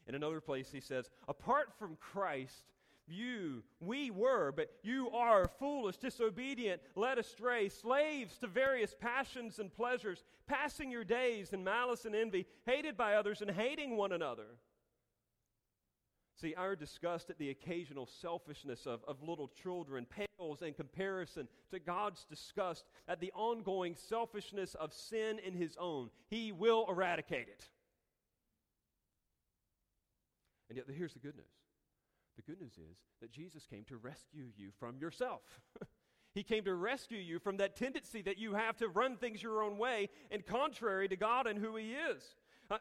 [0.08, 2.72] In another place, he says, Apart from Christ,
[3.10, 9.74] you, we were, but you are foolish, disobedient, led astray, slaves to various passions and
[9.74, 14.46] pleasures, passing your days in malice and envy, hated by others and hating one another.
[16.40, 21.80] See, our disgust at the occasional selfishness of, of little children pales in comparison to
[21.80, 26.10] God's disgust at the ongoing selfishness of sin in His own.
[26.30, 27.68] He will eradicate it.
[30.70, 31.59] And yet, here's the good news
[32.40, 35.42] the good news is that Jesus came to rescue you from yourself.
[36.34, 39.62] he came to rescue you from that tendency that you have to run things your
[39.62, 42.24] own way and contrary to God and who He is.
[42.72, 42.78] Uh,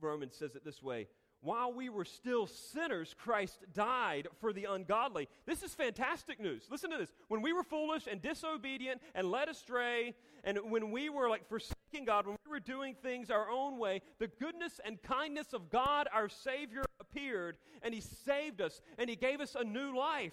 [0.00, 1.08] Romans says it this way
[1.42, 5.26] while we were still sinners, Christ died for the ungodly.
[5.46, 6.64] This is fantastic news.
[6.70, 7.12] Listen to this.
[7.28, 10.14] When we were foolish and disobedient and led astray,
[10.44, 11.48] and when we were like
[11.90, 15.70] forsaking God, when we were doing things our own way, the goodness and kindness of
[15.70, 20.32] God, our Savior, appeared, and He saved us, and He gave us a new life.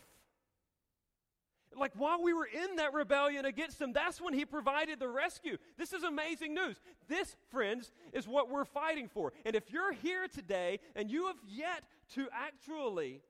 [1.76, 5.58] Like while we were in that rebellion against him, that's when he provided the rescue.
[5.78, 6.78] This is amazing news.
[7.08, 9.34] This, friends, is what we're fighting for.
[9.46, 11.84] And if you're here today and you have yet
[12.16, 13.22] to actually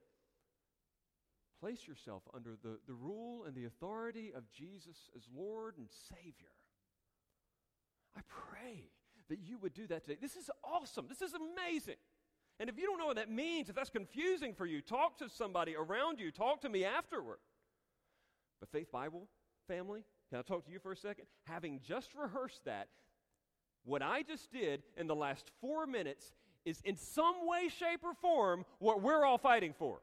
[1.60, 6.54] place yourself under the, the rule and the authority of Jesus as Lord and Savior,
[8.18, 8.84] I pray
[9.28, 10.18] that you would do that today.
[10.20, 11.06] This is awesome.
[11.08, 11.96] This is amazing.
[12.60, 15.28] And if you don't know what that means, if that's confusing for you, talk to
[15.28, 16.32] somebody around you.
[16.32, 17.38] Talk to me afterward.
[18.58, 19.28] But Faith Bible
[19.68, 21.26] family, can I talk to you for a second?
[21.44, 22.88] Having just rehearsed that,
[23.84, 26.32] what I just did in the last four minutes
[26.64, 30.00] is in some way, shape, or form what we're all fighting for.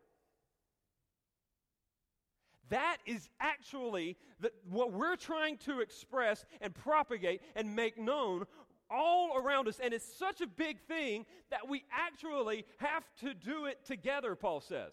[2.70, 8.46] That is actually the, what we're trying to express and propagate and make known
[8.90, 9.80] all around us.
[9.82, 14.62] And it's such a big thing that we actually have to do it together, Paul
[14.62, 14.92] says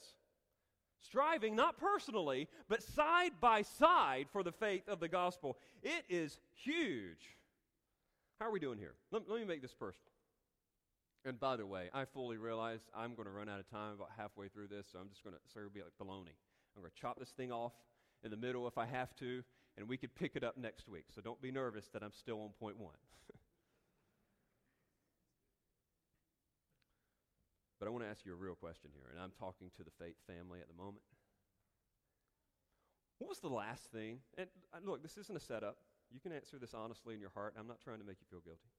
[1.03, 5.59] striving not personally, but side by side for the faith of the gospel.
[5.83, 7.37] It is huge.
[8.41, 8.95] How are we doing here?
[9.11, 10.13] Let, let me make this personal.
[11.25, 14.11] And by the way, I fully realize I'm going to run out of time about
[14.17, 16.35] halfway through this, so I'm just going to, so it'll be like baloney.
[16.77, 17.73] I'm going to chop this thing off
[18.25, 19.43] in the middle if I have to,
[19.77, 21.05] and we could pick it up next week.
[21.15, 22.95] So don't be nervous that I'm still on point one.
[27.79, 29.91] But I want to ask you a real question here, and I'm talking to the
[29.99, 31.03] faith family at the moment.
[33.19, 34.19] What was the last thing?
[34.39, 35.79] And uh, look, this isn't a setup.
[36.13, 37.55] You can answer this honestly in your heart.
[37.59, 38.71] I'm not trying to make you feel guilty.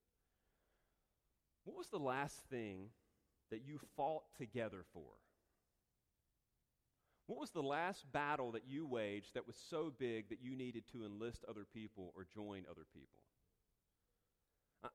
[1.66, 2.92] What was the last thing
[3.52, 5.23] that you fought together for?
[7.28, 10.84] What was the last battle that you waged that was so big that you needed
[10.92, 13.20] to enlist other people or join other people?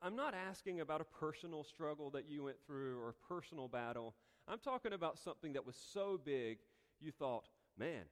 [0.02, 4.14] I'm not asking about a personal struggle that you went through or a personal battle.
[4.46, 6.58] I'm talking about something that was so big
[7.00, 7.44] you thought,
[7.78, 8.04] man,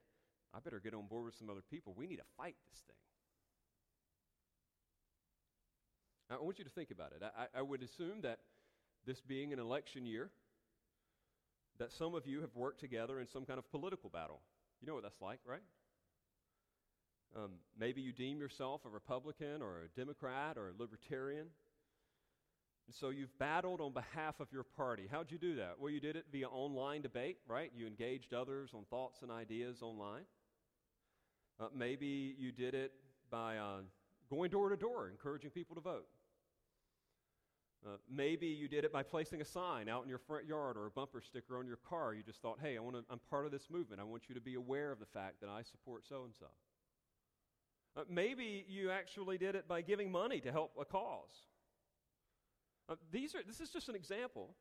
[0.54, 1.92] I better get on board with some other people.
[1.94, 2.96] We need to fight this thing.
[6.30, 7.22] I want you to think about it.
[7.22, 8.38] I, I would assume that
[9.06, 10.30] this being an election year,
[11.78, 14.40] that some of you have worked together in some kind of political battle.
[14.80, 15.62] You know what that's like, right?
[17.36, 21.46] Um, maybe you deem yourself a Republican or a Democrat or a Libertarian.
[22.86, 25.08] And so you've battled on behalf of your party.
[25.10, 25.74] How'd you do that?
[25.78, 27.72] Well, you did it via online debate, right?
[27.76, 30.22] You engaged others on thoughts and ideas online.
[31.58, 32.92] Uh, maybe you did it
[33.30, 33.78] by uh,
[34.30, 36.06] going door to door, encouraging people to vote.
[37.86, 40.86] Uh, maybe you did it by placing a sign out in your front yard or
[40.86, 42.14] a bumper sticker on your car.
[42.14, 44.00] You just thought, hey, I want to, I'm part of this movement.
[44.00, 46.46] I want you to be aware of the fact that I support so and so.
[48.10, 51.30] Maybe you actually did it by giving money to help a cause.
[52.88, 54.54] Uh, these are, this is just an example.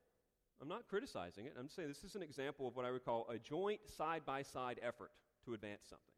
[0.61, 1.53] I'm not criticizing it.
[1.59, 4.43] I'm saying this is an example of what I would call a joint side by
[4.43, 5.11] side effort
[5.45, 6.13] to advance something.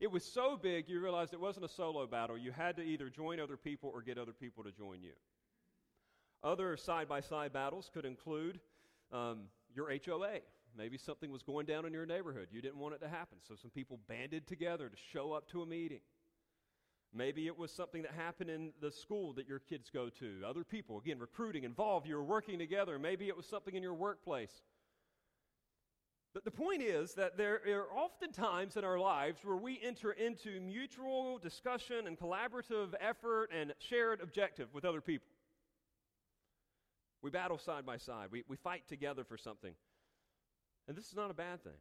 [0.00, 2.38] It was so big, you realized it wasn't a solo battle.
[2.38, 5.12] You had to either join other people or get other people to join you.
[6.42, 8.60] Other side by side battles could include
[9.12, 10.38] um, your HOA.
[10.76, 12.48] Maybe something was going down in your neighborhood.
[12.52, 15.62] You didn't want it to happen, so some people banded together to show up to
[15.62, 16.00] a meeting.
[17.12, 20.42] Maybe it was something that happened in the school that your kids go to.
[20.46, 22.98] Other people, again, recruiting, involved, you were working together.
[22.98, 24.62] Maybe it was something in your workplace.
[26.34, 30.12] But the point is that there are often times in our lives where we enter
[30.12, 35.26] into mutual discussion and collaborative effort and shared objective with other people.
[37.22, 38.28] We battle side by side.
[38.30, 39.74] We, we fight together for something.
[40.86, 41.80] And this is not a bad thing.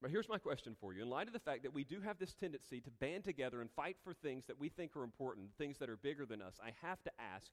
[0.00, 1.02] But here's my question for you.
[1.02, 3.70] In light of the fact that we do have this tendency to band together and
[3.70, 6.72] fight for things that we think are important, things that are bigger than us, I
[6.84, 7.50] have to ask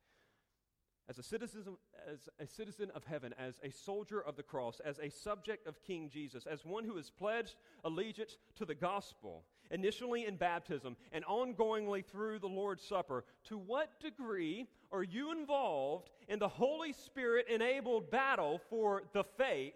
[1.09, 1.63] as a citizen,
[2.07, 5.81] as a citizen of heaven, as a soldier of the cross, as a subject of
[5.81, 11.25] King Jesus, as one who has pledged allegiance to the gospel, initially in baptism and
[11.25, 17.47] ongoingly through the Lord's Supper, to what degree are you involved in the Holy Spirit
[17.49, 19.73] enabled battle for the faith,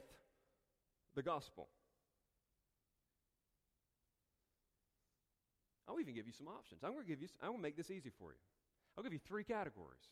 [1.15, 1.67] the gospel?
[5.89, 6.83] I'll even give you some options.
[6.83, 8.37] I'm going to give you, I'm going to make this easy for you.
[8.95, 10.09] I'll give you three categories.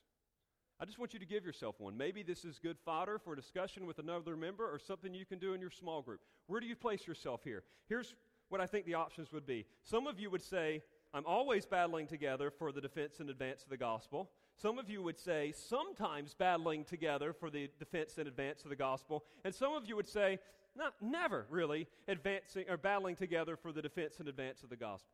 [0.81, 1.95] I just want you to give yourself one.
[1.95, 5.53] Maybe this is good fodder for discussion with another member or something you can do
[5.53, 6.21] in your small group.
[6.47, 7.61] Where do you place yourself here?
[7.87, 8.15] Here's
[8.49, 9.67] what I think the options would be.
[9.83, 10.81] Some of you would say,
[11.13, 14.31] I'm always battling together for the defense and advance of the gospel.
[14.59, 18.75] Some of you would say, sometimes battling together for the defense and advance of the
[18.75, 19.23] gospel.
[19.45, 20.39] And some of you would say,
[20.75, 25.13] not, never really advancing or battling together for the defense and advance of the gospel.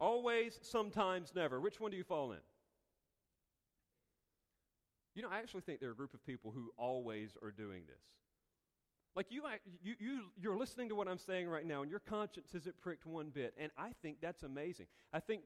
[0.00, 1.60] Always, sometimes, never.
[1.60, 2.40] Which one do you fall in?
[5.16, 7.82] You know, I actually think there are a group of people who always are doing
[7.88, 8.02] this.
[9.16, 9.42] Like you,
[9.82, 13.06] you, you, you're listening to what I'm saying right now, and your conscience isn't pricked
[13.06, 13.54] one bit.
[13.58, 14.86] And I think that's amazing.
[15.14, 15.40] I think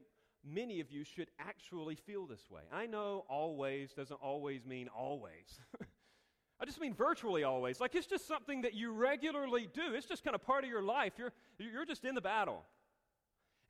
[0.45, 2.62] many of you should actually feel this way.
[2.73, 5.61] I know always doesn't always mean always.
[6.61, 7.81] I just mean virtually always.
[7.81, 9.95] Like it's just something that you regularly do.
[9.95, 11.12] It's just kind of part of your life.
[11.16, 12.64] You're, you're just in the battle.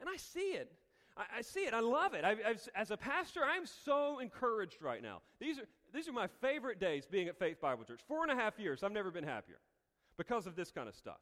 [0.01, 0.73] And I see it.
[1.17, 1.75] I, see it.
[1.75, 2.25] I love it.
[2.25, 2.37] I,
[2.75, 5.21] as a pastor, I'm so encouraged right now.
[5.39, 8.01] These are, these are my favorite days being at Faith Bible Church.
[8.07, 9.59] Four and a half years, I've never been happier
[10.17, 11.21] because of this kind of stuff.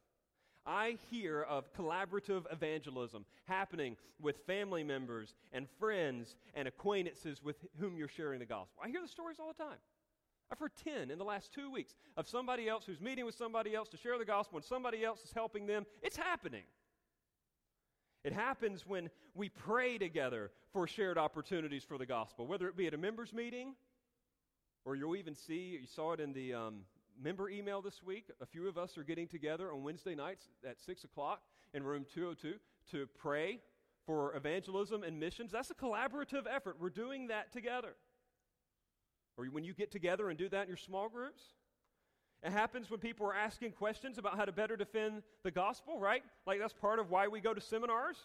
[0.66, 7.97] I hear of collaborative evangelism happening with family members and friends and acquaintances with whom
[7.97, 8.83] you're sharing the gospel.
[8.85, 9.79] I hear the stories all the time.
[10.51, 13.75] I've heard 10 in the last two weeks of somebody else who's meeting with somebody
[13.75, 15.87] else to share the gospel and somebody else is helping them.
[16.03, 16.64] It's happening.
[18.25, 22.87] It happens when we pray together for shared opportunities for the gospel, whether it be
[22.87, 23.75] at a members' meeting
[24.89, 26.76] or you'll even see, you saw it in the um,
[27.22, 28.30] member email this week.
[28.41, 31.43] A few of us are getting together on Wednesday nights at 6 o'clock
[31.74, 32.55] in room 202
[32.93, 33.61] to pray
[34.07, 35.53] for evangelism and missions.
[35.53, 36.78] That's a collaborative effort.
[36.80, 37.97] We're doing that together.
[39.36, 41.43] Or when you get together and do that in your small groups.
[42.43, 46.22] It happens when people are asking questions about how to better defend the gospel, right?
[46.47, 48.16] Like that's part of why we go to seminars.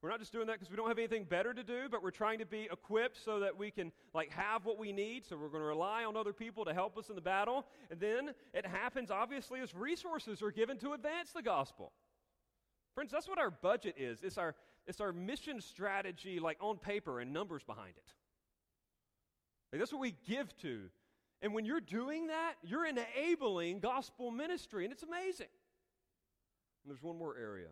[0.00, 2.12] We're not just doing that because we don't have anything better to do, but we're
[2.12, 5.26] trying to be equipped so that we can like have what we need.
[5.26, 7.66] So we're going to rely on other people to help us in the battle.
[7.90, 11.92] And then it happens obviously as resources are given to advance the gospel.
[12.94, 14.22] Friends, that's what our budget is.
[14.22, 14.54] It's our
[14.86, 18.12] it's our mission strategy like on paper and numbers behind it.
[19.72, 20.84] Like, that's what we give to.
[21.42, 25.46] And when you're doing that, you're enabling gospel ministry, and it's amazing.
[26.82, 27.68] And there's one more area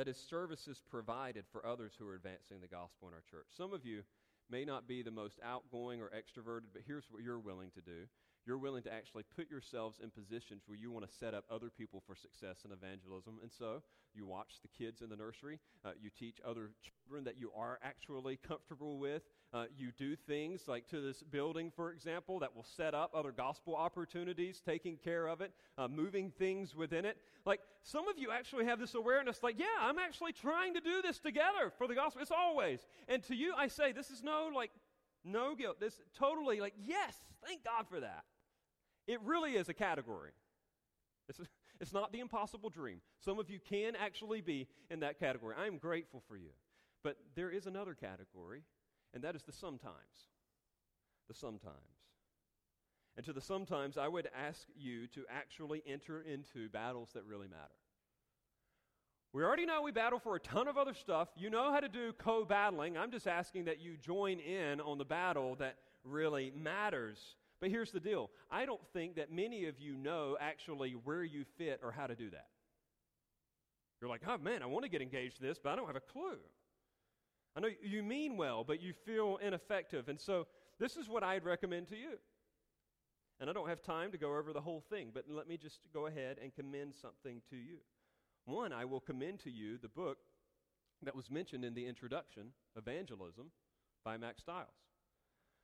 [0.00, 3.44] that is services provided for others who are advancing the gospel in our church.
[3.54, 4.00] Some of you
[4.48, 8.08] may not be the most outgoing or extroverted, but here's what you're willing to do
[8.46, 11.68] You're willing to actually put yourselves in positions where you want to set up other
[11.68, 13.40] people for success in evangelism.
[13.42, 13.82] And so
[14.14, 15.60] you watch the kids in the nursery.
[15.84, 19.24] Uh, you teach other children that you are actually comfortable with.
[19.52, 23.32] Uh, you do things like to this building, for example, that will set up other
[23.32, 27.16] gospel opportunities, taking care of it, uh, moving things within it.
[27.44, 31.02] Like some of you actually have this awareness, like, yeah, I'm actually trying to do
[31.02, 32.22] this together for the gospel.
[32.22, 32.86] It's always.
[33.08, 34.70] And to you, I say, this is no like
[35.24, 35.80] no guilt.
[35.80, 38.24] This totally like, yes, thank God for that.
[39.06, 40.30] It really is a category.
[41.28, 41.40] It's,
[41.80, 43.00] it's not the impossible dream.
[43.18, 45.56] Some of you can actually be in that category.
[45.58, 46.50] I am grateful for you.
[47.02, 48.62] But there is another category,
[49.14, 49.94] and that is the sometimes.
[51.28, 51.76] The sometimes.
[53.16, 57.48] And to the sometimes, I would ask you to actually enter into battles that really
[57.48, 57.74] matter.
[59.32, 61.28] We already know we battle for a ton of other stuff.
[61.36, 62.96] You know how to do co battling.
[62.96, 67.36] I'm just asking that you join in on the battle that really matters.
[67.60, 71.44] But here's the deal I don't think that many of you know actually where you
[71.58, 72.48] fit or how to do that.
[74.00, 75.96] You're like, oh man, I want to get engaged in this, but I don't have
[75.96, 76.38] a clue.
[77.56, 80.08] I know you mean well, but you feel ineffective.
[80.08, 80.46] And so
[80.78, 82.18] this is what I'd recommend to you.
[83.40, 85.80] And I don't have time to go over the whole thing, but let me just
[85.92, 87.78] go ahead and commend something to you.
[88.44, 90.18] One, I will commend to you the book
[91.02, 93.50] that was mentioned in the introduction, Evangelism,
[94.04, 94.68] by Mack Stiles.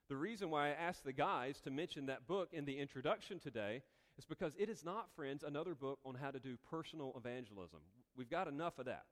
[0.08, 3.82] The reason why I asked the guys to mention that book in the introduction today
[4.18, 7.80] is because it is not, friends, another book on how to do personal evangelism.
[8.16, 9.04] We've got enough of that.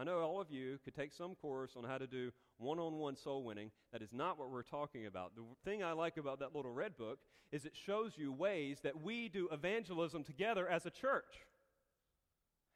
[0.00, 2.94] I know all of you could take some course on how to do one on
[2.94, 3.70] one soul winning.
[3.92, 5.32] That is not what we're talking about.
[5.36, 7.18] The thing I like about that little red book
[7.52, 11.44] is it shows you ways that we do evangelism together as a church.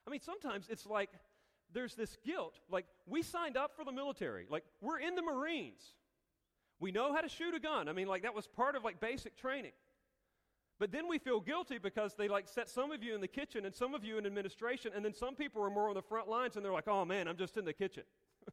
[0.07, 1.09] I mean, sometimes it's like
[1.73, 2.61] there's this guilt.
[2.69, 5.81] Like, we signed up for the military, like, we're in the Marines.
[6.79, 7.89] We know how to shoot a gun.
[7.89, 9.73] I mean, like, that was part of like basic training.
[10.79, 13.65] But then we feel guilty because they like set some of you in the kitchen
[13.65, 16.29] and some of you in administration, and then some people are more on the front
[16.29, 18.03] lines and they're like, oh man, I'm just in the kitchen.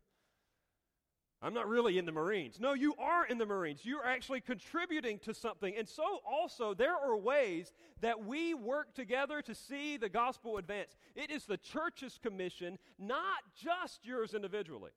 [1.42, 2.60] I'm not really in the Marines.
[2.60, 3.84] No, you are in the Marines.
[3.84, 5.74] You're actually contributing to something.
[5.76, 10.96] And so, also, there are ways that we work together to see the gospel advance.
[11.16, 14.92] It is the church's commission, not just yours individually.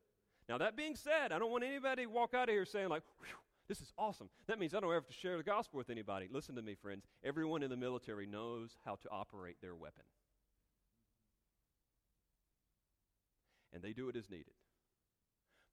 [0.47, 3.03] Now, that being said, I don't want anybody to walk out of here saying, like,
[3.69, 4.29] this is awesome.
[4.47, 6.29] That means I don't ever have to share the gospel with anybody.
[6.31, 7.07] Listen to me, friends.
[7.25, 10.05] Everyone in the military knows how to operate their weapon,
[13.73, 14.55] and they do it as needed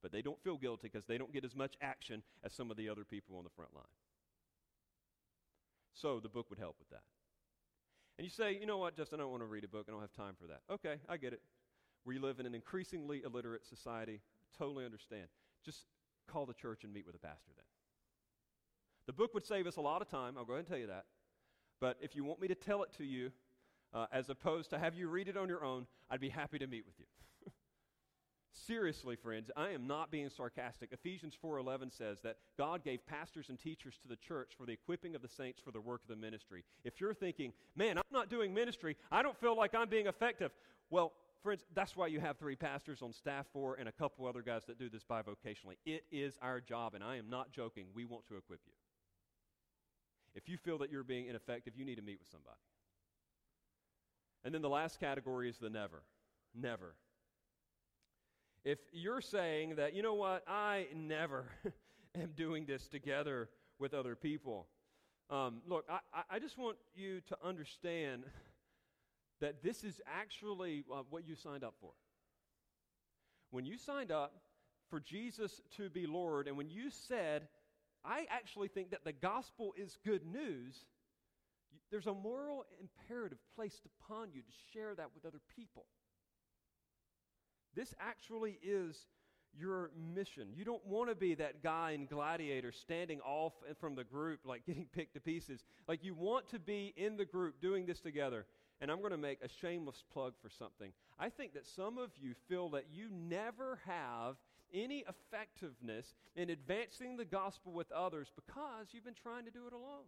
[0.02, 2.78] but they don't feel guilty because they don't get as much action as some of
[2.78, 3.84] the other people on the front line.
[5.94, 7.04] So the book would help with that.
[8.18, 9.86] And you say, you know what, Justin, I don't want to read a book.
[9.88, 10.62] I don't have time for that.
[10.72, 11.42] Okay, I get it.
[12.06, 14.22] We live in an increasingly illiterate society.
[14.58, 15.28] Totally understand.
[15.64, 15.86] Just
[16.28, 17.66] call the church and meet with a pastor then.
[19.08, 20.36] The book would save us a lot of time.
[20.38, 21.06] I'll go ahead and tell you that.
[21.80, 23.32] But if you want me to tell it to you,
[23.94, 26.68] uh, as opposed to have you read it on your own, I'd be happy to
[26.68, 27.06] meet with you.
[28.54, 30.92] Seriously, friends, I am not being sarcastic.
[30.92, 35.16] Ephesians 4:11 says that God gave pastors and teachers to the church for the equipping
[35.16, 36.64] of the saints for the work of the ministry.
[36.84, 38.96] If you're thinking, "Man, I'm not doing ministry.
[39.12, 40.52] I don't feel like I'm being effective."
[40.90, 44.42] Well, friends, that's why you have three pastors on staff for and a couple other
[44.42, 45.78] guys that do this bivocationally.
[45.86, 47.88] It is our job and I am not joking.
[47.94, 48.74] We want to equip you.
[50.36, 52.60] If you feel that you're being ineffective, you need to meet with somebody.
[54.44, 56.04] And then the last category is the never.
[56.56, 56.96] Never.
[58.64, 61.46] If you're saying that, you know what, I never
[62.16, 64.68] am doing this together with other people,
[65.30, 68.24] um, look, I, I just want you to understand
[69.40, 71.92] that this is actually uh, what you signed up for.
[73.50, 74.34] When you signed up
[74.90, 77.48] for Jesus to be Lord, and when you said,
[78.04, 80.86] I actually think that the gospel is good news,
[81.92, 85.86] there's a moral imperative placed upon you to share that with other people.
[87.76, 89.06] This actually is
[89.58, 90.50] your mission.
[90.56, 94.66] You don't want to be that guy in Gladiator standing off from the group, like
[94.68, 95.64] getting picked to pieces.
[95.88, 98.46] Like, you want to be in the group doing this together.
[98.80, 100.92] And I'm going to make a shameless plug for something.
[101.20, 104.38] I think that some of you feel that you never have
[104.74, 109.74] any effectiveness in advancing the gospel with others because you've been trying to do it
[109.74, 110.08] alone.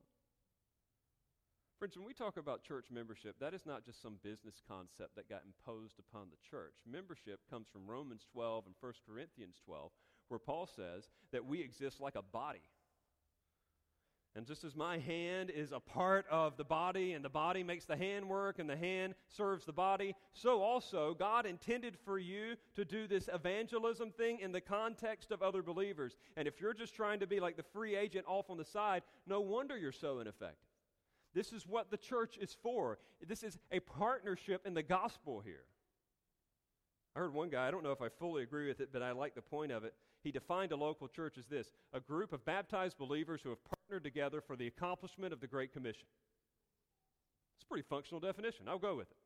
[1.80, 5.28] Friends, when we talk about church membership, that is not just some business concept that
[5.28, 6.76] got imposed upon the church.
[6.89, 9.91] Membership comes from Romans 12 and 1 Corinthians 12,
[10.30, 12.61] where Paul says that we exist like a body.
[14.36, 17.86] And just as my hand is a part of the body, and the body makes
[17.86, 22.55] the hand work, and the hand serves the body, so also God intended for you
[22.75, 26.15] to do this evangelism thing in the context of other believers.
[26.36, 29.03] And if you're just trying to be like the free agent off on the side,
[29.27, 30.57] no wonder you're so ineffective.
[31.36, 32.97] This is what the church is for.
[33.27, 35.65] This is a partnership in the gospel here.
[37.15, 39.11] I heard one guy, I don't know if I fully agree with it, but I
[39.11, 39.93] like the point of it.
[40.23, 43.82] He defined a local church as this a group of baptized believers who have partnered
[44.00, 46.08] together for the accomplishment of the Great Commission.
[47.58, 48.68] It's a pretty functional definition.
[48.68, 49.18] I'll go with it.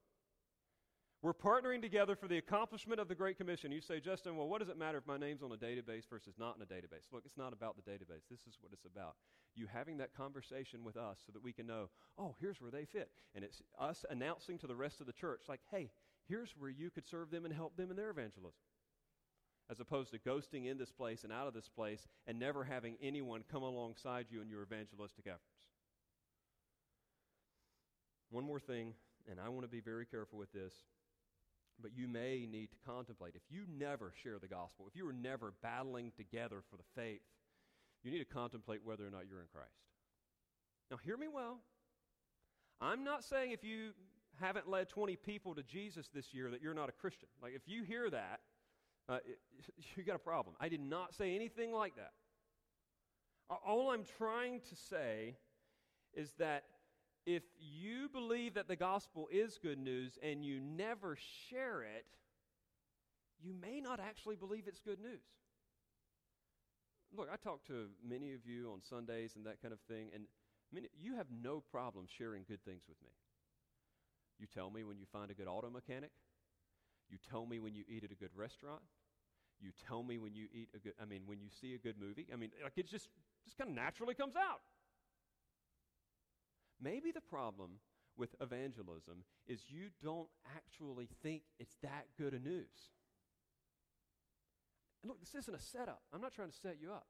[1.23, 3.71] We're partnering together for the accomplishment of the Great Commission.
[3.71, 6.35] You say, Justin, well, what does it matter if my name's on a database versus
[6.37, 7.11] not in a database?
[7.11, 8.21] Look, it's not about the database.
[8.29, 9.15] This is what it's about.
[9.55, 11.89] You having that conversation with us so that we can know,
[12.19, 13.09] oh, here's where they fit.
[13.33, 15.89] And it's us announcing to the rest of the church, like, hey,
[16.27, 18.61] here's where you could serve them and help them in their evangelism.
[19.69, 22.95] As opposed to ghosting in this place and out of this place and never having
[23.01, 25.43] anyone come alongside you in your evangelistic efforts.
[28.29, 28.93] One more thing,
[29.29, 30.73] and I want to be very careful with this,
[31.81, 33.33] but you may need to contemplate.
[33.35, 37.21] If you never share the gospel, if you are never battling together for the faith,
[38.03, 39.71] you need to contemplate whether or not you're in Christ.
[40.89, 41.59] Now, hear me well.
[42.79, 43.91] I'm not saying if you
[44.39, 47.27] haven't led 20 people to Jesus this year that you're not a Christian.
[47.41, 48.39] Like, if you hear that,
[49.09, 49.19] uh,
[49.95, 50.55] you got a problem.
[50.59, 52.11] I did not say anything like that.
[53.49, 55.37] All I'm trying to say
[56.13, 56.65] is that
[57.25, 61.17] if you believe that the gospel is good news and you never
[61.49, 62.05] share it,
[63.41, 65.21] you may not actually believe it's good news.
[67.15, 70.23] Look, I talk to many of you on Sundays and that kind of thing, and
[70.73, 73.11] many, you have no problem sharing good things with me.
[74.39, 76.11] You tell me when you find a good auto mechanic.
[77.09, 78.81] You tell me when you eat at a good restaurant.
[79.59, 81.95] You tell me when you eat a good, I mean, when you see a good
[81.99, 82.27] movie.
[82.31, 83.09] I mean, like it just,
[83.45, 84.61] just kind of naturally comes out.
[86.81, 87.71] Maybe the problem
[88.17, 92.91] with evangelism is you don't actually think it's that good a news.
[95.01, 96.01] And look, this isn't a setup.
[96.13, 97.07] I'm not trying to set you up.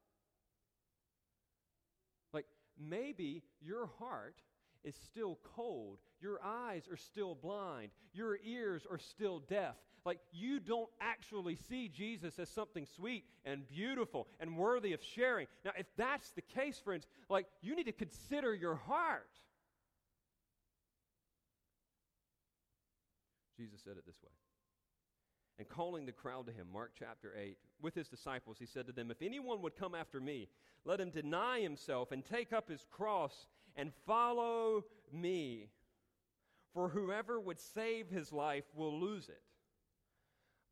[2.34, 2.46] Like,
[2.80, 4.36] maybe your heart
[4.84, 6.00] is still cold.
[6.22, 7.92] Your eyes are still blind.
[8.14, 9.76] Your ears are still deaf.
[10.08, 15.48] Like you don't actually see Jesus as something sweet and beautiful and worthy of sharing.
[15.66, 19.28] Now, if that's the case, friends, like you need to consider your heart.
[23.58, 24.32] Jesus said it this way.
[25.60, 28.94] And calling the crowd to him, Mark chapter 8, with his disciples, he said to
[28.94, 30.48] them, If anyone would come after me,
[30.86, 35.68] let him deny himself and take up his cross and follow me.
[36.74, 39.42] For whoever would save his life will lose it.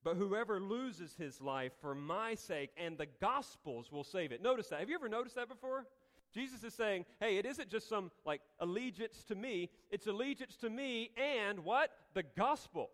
[0.06, 4.40] But whoever loses his life for my sake and the gospel's will save it.
[4.40, 4.80] Notice that.
[4.80, 5.88] Have you ever noticed that before?
[6.32, 10.70] Jesus is saying, hey, it isn't just some like allegiance to me, it's allegiance to
[10.70, 11.90] me and what?
[12.14, 12.92] The gospel.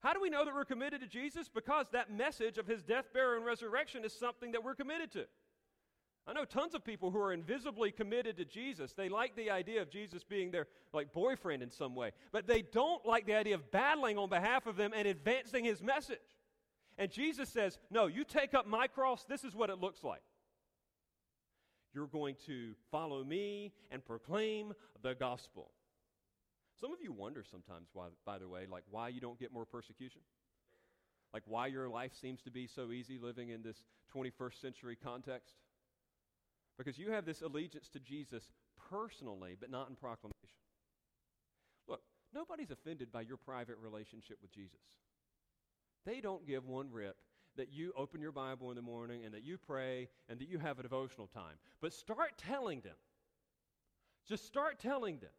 [0.00, 1.50] How do we know that we're committed to Jesus?
[1.50, 5.26] Because that message of his death, burial, and resurrection is something that we're committed to.
[6.26, 8.92] I know tons of people who are invisibly committed to Jesus.
[8.92, 12.62] They like the idea of Jesus being their like boyfriend in some way, but they
[12.62, 16.18] don't like the idea of battling on behalf of them and advancing his message.
[16.96, 19.24] And Jesus says, "No, you take up my cross.
[19.24, 20.22] This is what it looks like.
[21.92, 25.72] You're going to follow me and proclaim the gospel."
[26.80, 29.66] Some of you wonder sometimes why by the way, like why you don't get more
[29.66, 30.22] persecution.
[31.32, 35.56] Like why your life seems to be so easy living in this 21st century context.
[36.78, 38.50] Because you have this allegiance to Jesus
[38.90, 40.38] personally, but not in proclamation.
[41.88, 42.00] Look,
[42.34, 44.80] nobody's offended by your private relationship with Jesus.
[46.04, 47.16] They don't give one rip
[47.56, 50.58] that you open your Bible in the morning and that you pray and that you
[50.58, 51.56] have a devotional time.
[51.80, 52.96] But start telling them,
[54.26, 55.30] just start telling them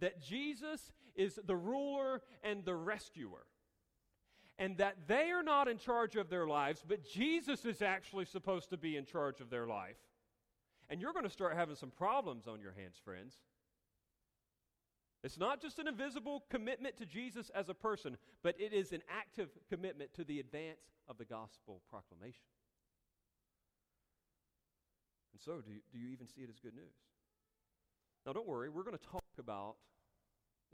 [0.00, 3.46] that Jesus is the ruler and the rescuer.
[4.58, 8.68] And that they are not in charge of their lives, but Jesus is actually supposed
[8.70, 9.96] to be in charge of their life
[10.90, 13.36] and you're going to start having some problems on your hands, friends.
[15.22, 19.02] It's not just an invisible commitment to Jesus as a person, but it is an
[19.08, 22.44] active commitment to the advance of the gospel proclamation.
[25.32, 26.96] And so, do you, do you even see it as good news?
[28.26, 29.76] Now, don't worry, we're going to talk about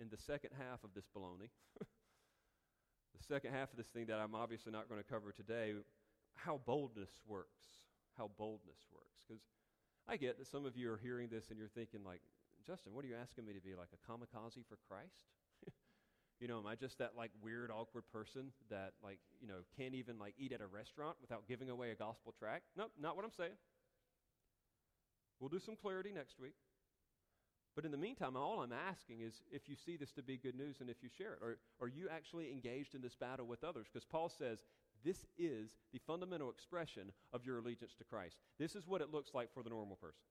[0.00, 1.50] in the second half of this baloney,
[1.80, 5.74] the second half of this thing that I'm obviously not going to cover today,
[6.34, 7.50] how boldness works.
[8.16, 9.20] How boldness works.
[9.26, 9.42] Because
[10.09, 12.20] I get that some of you are hearing this and you're thinking, like,
[12.66, 15.26] Justin, what are you asking me to be like a kamikaze for Christ?
[16.40, 19.94] you know, am I just that like weird, awkward person that like, you know, can't
[19.94, 22.64] even like eat at a restaurant without giving away a gospel tract?
[22.76, 23.59] No, nope, not what I'm saying.
[25.40, 26.54] We'll do some clarity next week.
[27.74, 30.57] But in the meantime, all I'm asking is if you see this to be good
[30.57, 31.40] news and if you share it.
[31.42, 33.86] Or are you actually engaged in this battle with others?
[33.92, 34.64] Because Paul says
[35.07, 38.38] this is the fundamental expression of your allegiance to Christ.
[38.59, 40.26] This is what it looks like for the normal person.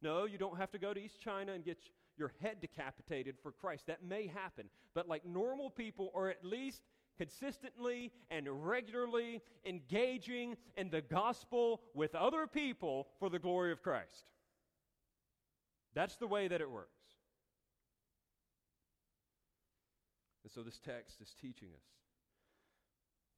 [0.00, 1.76] No, you don't have to go to East China and get
[2.16, 3.86] your head decapitated for Christ.
[3.86, 4.70] That may happen.
[4.94, 6.82] But like normal people, or at least
[7.18, 14.24] consistently and regularly engaging in the gospel with other people for the glory of Christ.
[15.94, 16.92] That's the way that it works.
[20.44, 21.97] And so this text is teaching us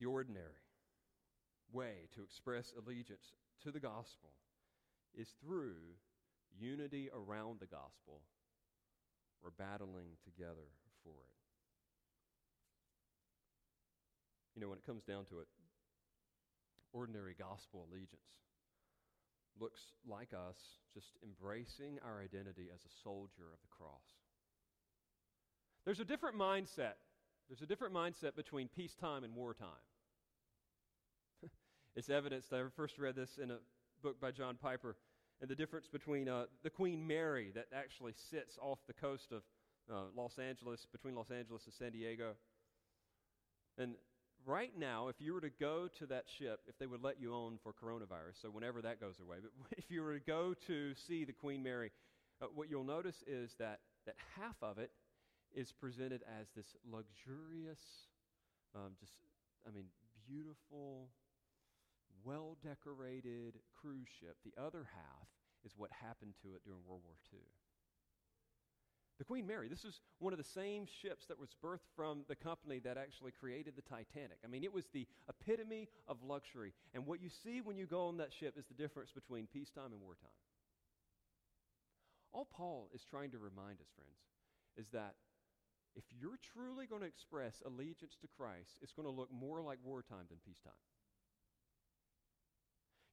[0.00, 0.64] the ordinary
[1.72, 3.32] way to express allegiance
[3.62, 4.30] to the gospel
[5.14, 5.76] is through
[6.58, 8.22] unity around the gospel
[9.42, 10.72] or battling together
[11.04, 11.36] for it.
[14.54, 15.46] You know, when it comes down to it,
[16.92, 18.20] ordinary gospel allegiance
[19.60, 20.56] looks like us
[20.94, 24.18] just embracing our identity as a soldier of the cross.
[25.84, 26.98] There's a different mindset.
[27.48, 29.89] There's a different mindset between peacetime and wartime.
[31.96, 32.52] It's evidenced.
[32.52, 33.58] I first read this in a
[34.02, 34.96] book by John Piper,
[35.40, 39.42] and the difference between uh, the Queen Mary that actually sits off the coast of
[39.92, 42.34] uh, Los Angeles, between Los Angeles and San Diego,
[43.78, 43.94] and
[44.46, 47.32] right now, if you were to go to that ship, if they would let you
[47.32, 50.94] on for coronavirus, so whenever that goes away, but if you were to go to
[50.94, 51.90] see the Queen Mary,
[52.42, 54.90] uh, what you'll notice is that, that half of it
[55.54, 57.80] is presented as this luxurious,
[58.74, 59.12] um, just,
[59.66, 59.86] I mean,
[60.28, 61.08] beautiful,
[62.24, 64.36] well decorated cruise ship.
[64.44, 65.28] The other half
[65.64, 67.40] is what happened to it during World War II.
[69.18, 72.34] The Queen Mary, this is one of the same ships that was birthed from the
[72.34, 74.38] company that actually created the Titanic.
[74.42, 76.72] I mean, it was the epitome of luxury.
[76.94, 79.92] And what you see when you go on that ship is the difference between peacetime
[79.92, 80.32] and wartime.
[82.32, 84.24] All Paul is trying to remind us, friends,
[84.78, 85.16] is that
[85.94, 89.78] if you're truly going to express allegiance to Christ, it's going to look more like
[89.84, 90.80] wartime than peacetime.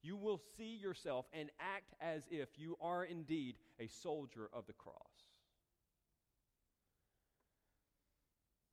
[0.02, 4.74] You will see yourself and act as if you are indeed a soldier of the
[4.74, 4.96] cross.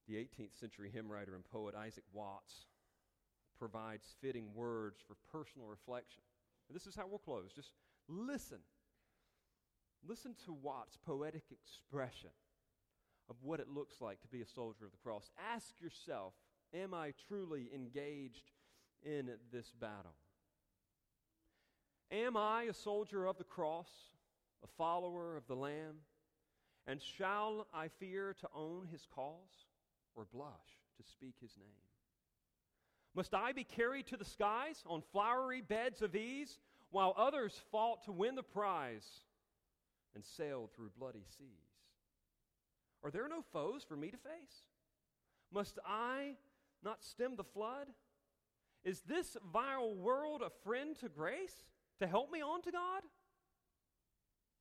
[0.07, 2.67] The 18th century hymn writer and poet Isaac Watts
[3.59, 6.23] provides fitting words for personal reflection.
[6.69, 7.53] And this is how we'll close.
[7.55, 7.73] Just
[8.09, 8.59] listen.
[10.07, 12.31] Listen to Watts' poetic expression
[13.31, 15.31] of what it looks like to be a soldier of the cross.
[15.55, 16.35] Ask yourself
[16.75, 18.51] Am I truly engaged
[19.05, 20.17] in this battle?
[22.11, 23.91] Am I a soldier of the cross,
[24.63, 25.97] a follower of the Lamb?
[26.87, 29.67] And shall I fear to own his cause?
[30.15, 31.69] or blush to speak his name?
[33.15, 36.59] Must I be carried to the skies on flowery beds of ease
[36.91, 39.07] while others fought to win the prize
[40.15, 41.49] and sailed through bloody seas?
[43.03, 44.65] Are there no foes for me to face?
[45.53, 46.37] Must I
[46.83, 47.89] not stem the flood?
[48.83, 51.65] Is this vile world a friend to grace
[51.99, 53.03] to help me on to God?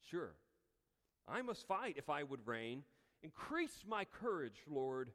[0.09, 0.35] Sure,
[1.27, 2.83] I must fight if I would reign.
[3.21, 5.11] Increase my courage, Lord,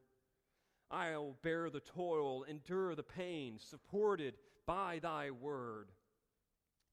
[0.91, 4.35] I'll bear the toil, endure the pain, supported
[4.67, 5.91] by thy word.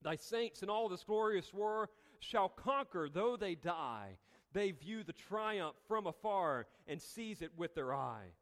[0.02, 1.88] Thy saints in all this glorious war
[2.20, 4.18] shall conquer, though they die.
[4.52, 8.32] They view the triumph from afar and seize it with their eye.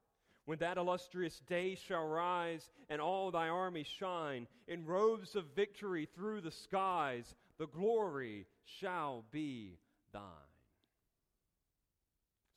[0.46, 6.06] When that illustrious day shall rise and all thy armies shine in robes of victory
[6.14, 9.78] through the skies, the glory shall be
[10.12, 10.22] thine.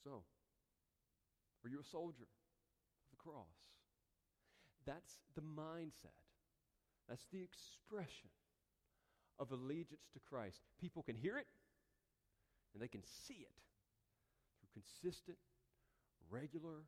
[0.03, 0.23] So,
[1.63, 2.23] are you a soldier?
[2.23, 3.45] Of the cross.
[4.85, 6.11] That's the mindset.
[7.07, 8.29] That's the expression
[9.39, 10.59] of allegiance to Christ.
[10.79, 11.47] People can hear it
[12.73, 13.55] and they can see it
[14.59, 15.38] through consistent,
[16.29, 16.83] regular,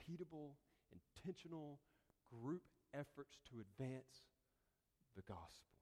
[0.00, 0.52] repeatable,
[0.92, 1.78] intentional
[2.42, 2.62] group
[2.94, 4.26] efforts to advance
[5.16, 5.76] the gospel.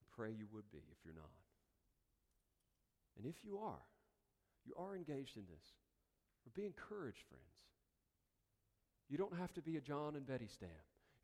[0.00, 1.30] I pray you would be if you're not.
[3.18, 3.82] And if you are,
[4.64, 5.66] you are engaged in this.
[6.44, 7.44] But be encouraged, friends.
[9.08, 10.68] You don't have to be a John and Betty Stam.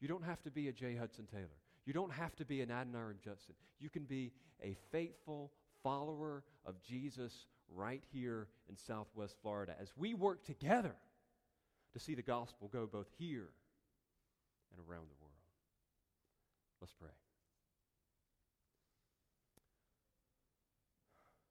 [0.01, 0.97] You don't have to be a J.
[0.97, 1.61] Hudson Taylor.
[1.87, 3.55] You don't have to be an Adoniram Judson.
[3.79, 4.33] You can be
[4.63, 5.53] a faithful
[5.83, 10.95] follower of Jesus right here in Southwest Florida as we work together
[11.93, 13.49] to see the gospel go both here
[14.73, 15.35] and around the world.
[16.81, 17.11] Let's pray.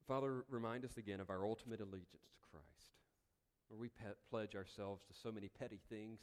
[0.08, 2.90] Father, remind us again of our ultimate allegiance to Christ
[3.70, 6.20] where we pe- pledge ourselves to so many petty things.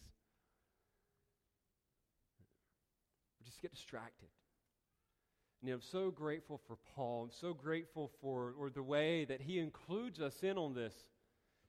[3.38, 4.28] We just get distracted.
[5.66, 7.24] And I'm so grateful for Paul.
[7.24, 10.94] I'm so grateful for or the way that he includes us in on this.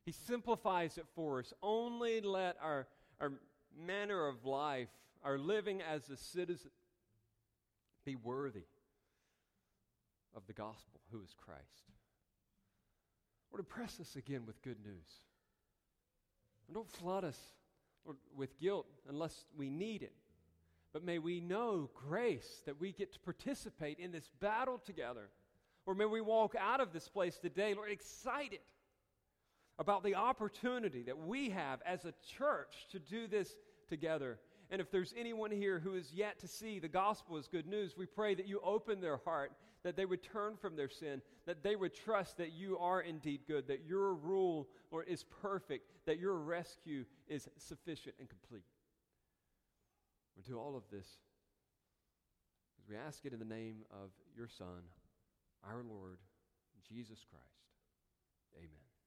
[0.05, 1.51] He simplifies it for us.
[1.63, 2.85] Only let our,
[3.19, 3.33] our
[3.75, 4.89] manner of life,
[5.23, 6.69] our living as a citizen,
[8.05, 8.67] be worthy
[10.35, 11.91] of the gospel, who is Christ.
[13.51, 15.09] Lord, impress us again with good news.
[16.67, 17.39] And don't flood us
[18.35, 20.13] with guilt unless we need it.
[20.97, 25.29] But may we know grace that we get to participate in this battle together.
[25.85, 28.61] Or may we walk out of this place today, Lord, excited
[29.77, 34.39] about the opportunity that we have as a church to do this together.
[34.71, 37.95] And if there's anyone here who is yet to see the gospel as good news,
[37.95, 39.51] we pray that you open their heart,
[39.83, 43.41] that they would turn from their sin, that they would trust that you are indeed
[43.47, 48.63] good, that your rule, Lord, is perfect, that your rescue is sufficient and complete.
[50.37, 51.07] We do all of this
[52.79, 54.85] as we ask it in the name of your Son,
[55.63, 56.19] our Lord,
[56.87, 57.43] Jesus Christ.
[58.55, 58.86] Amen.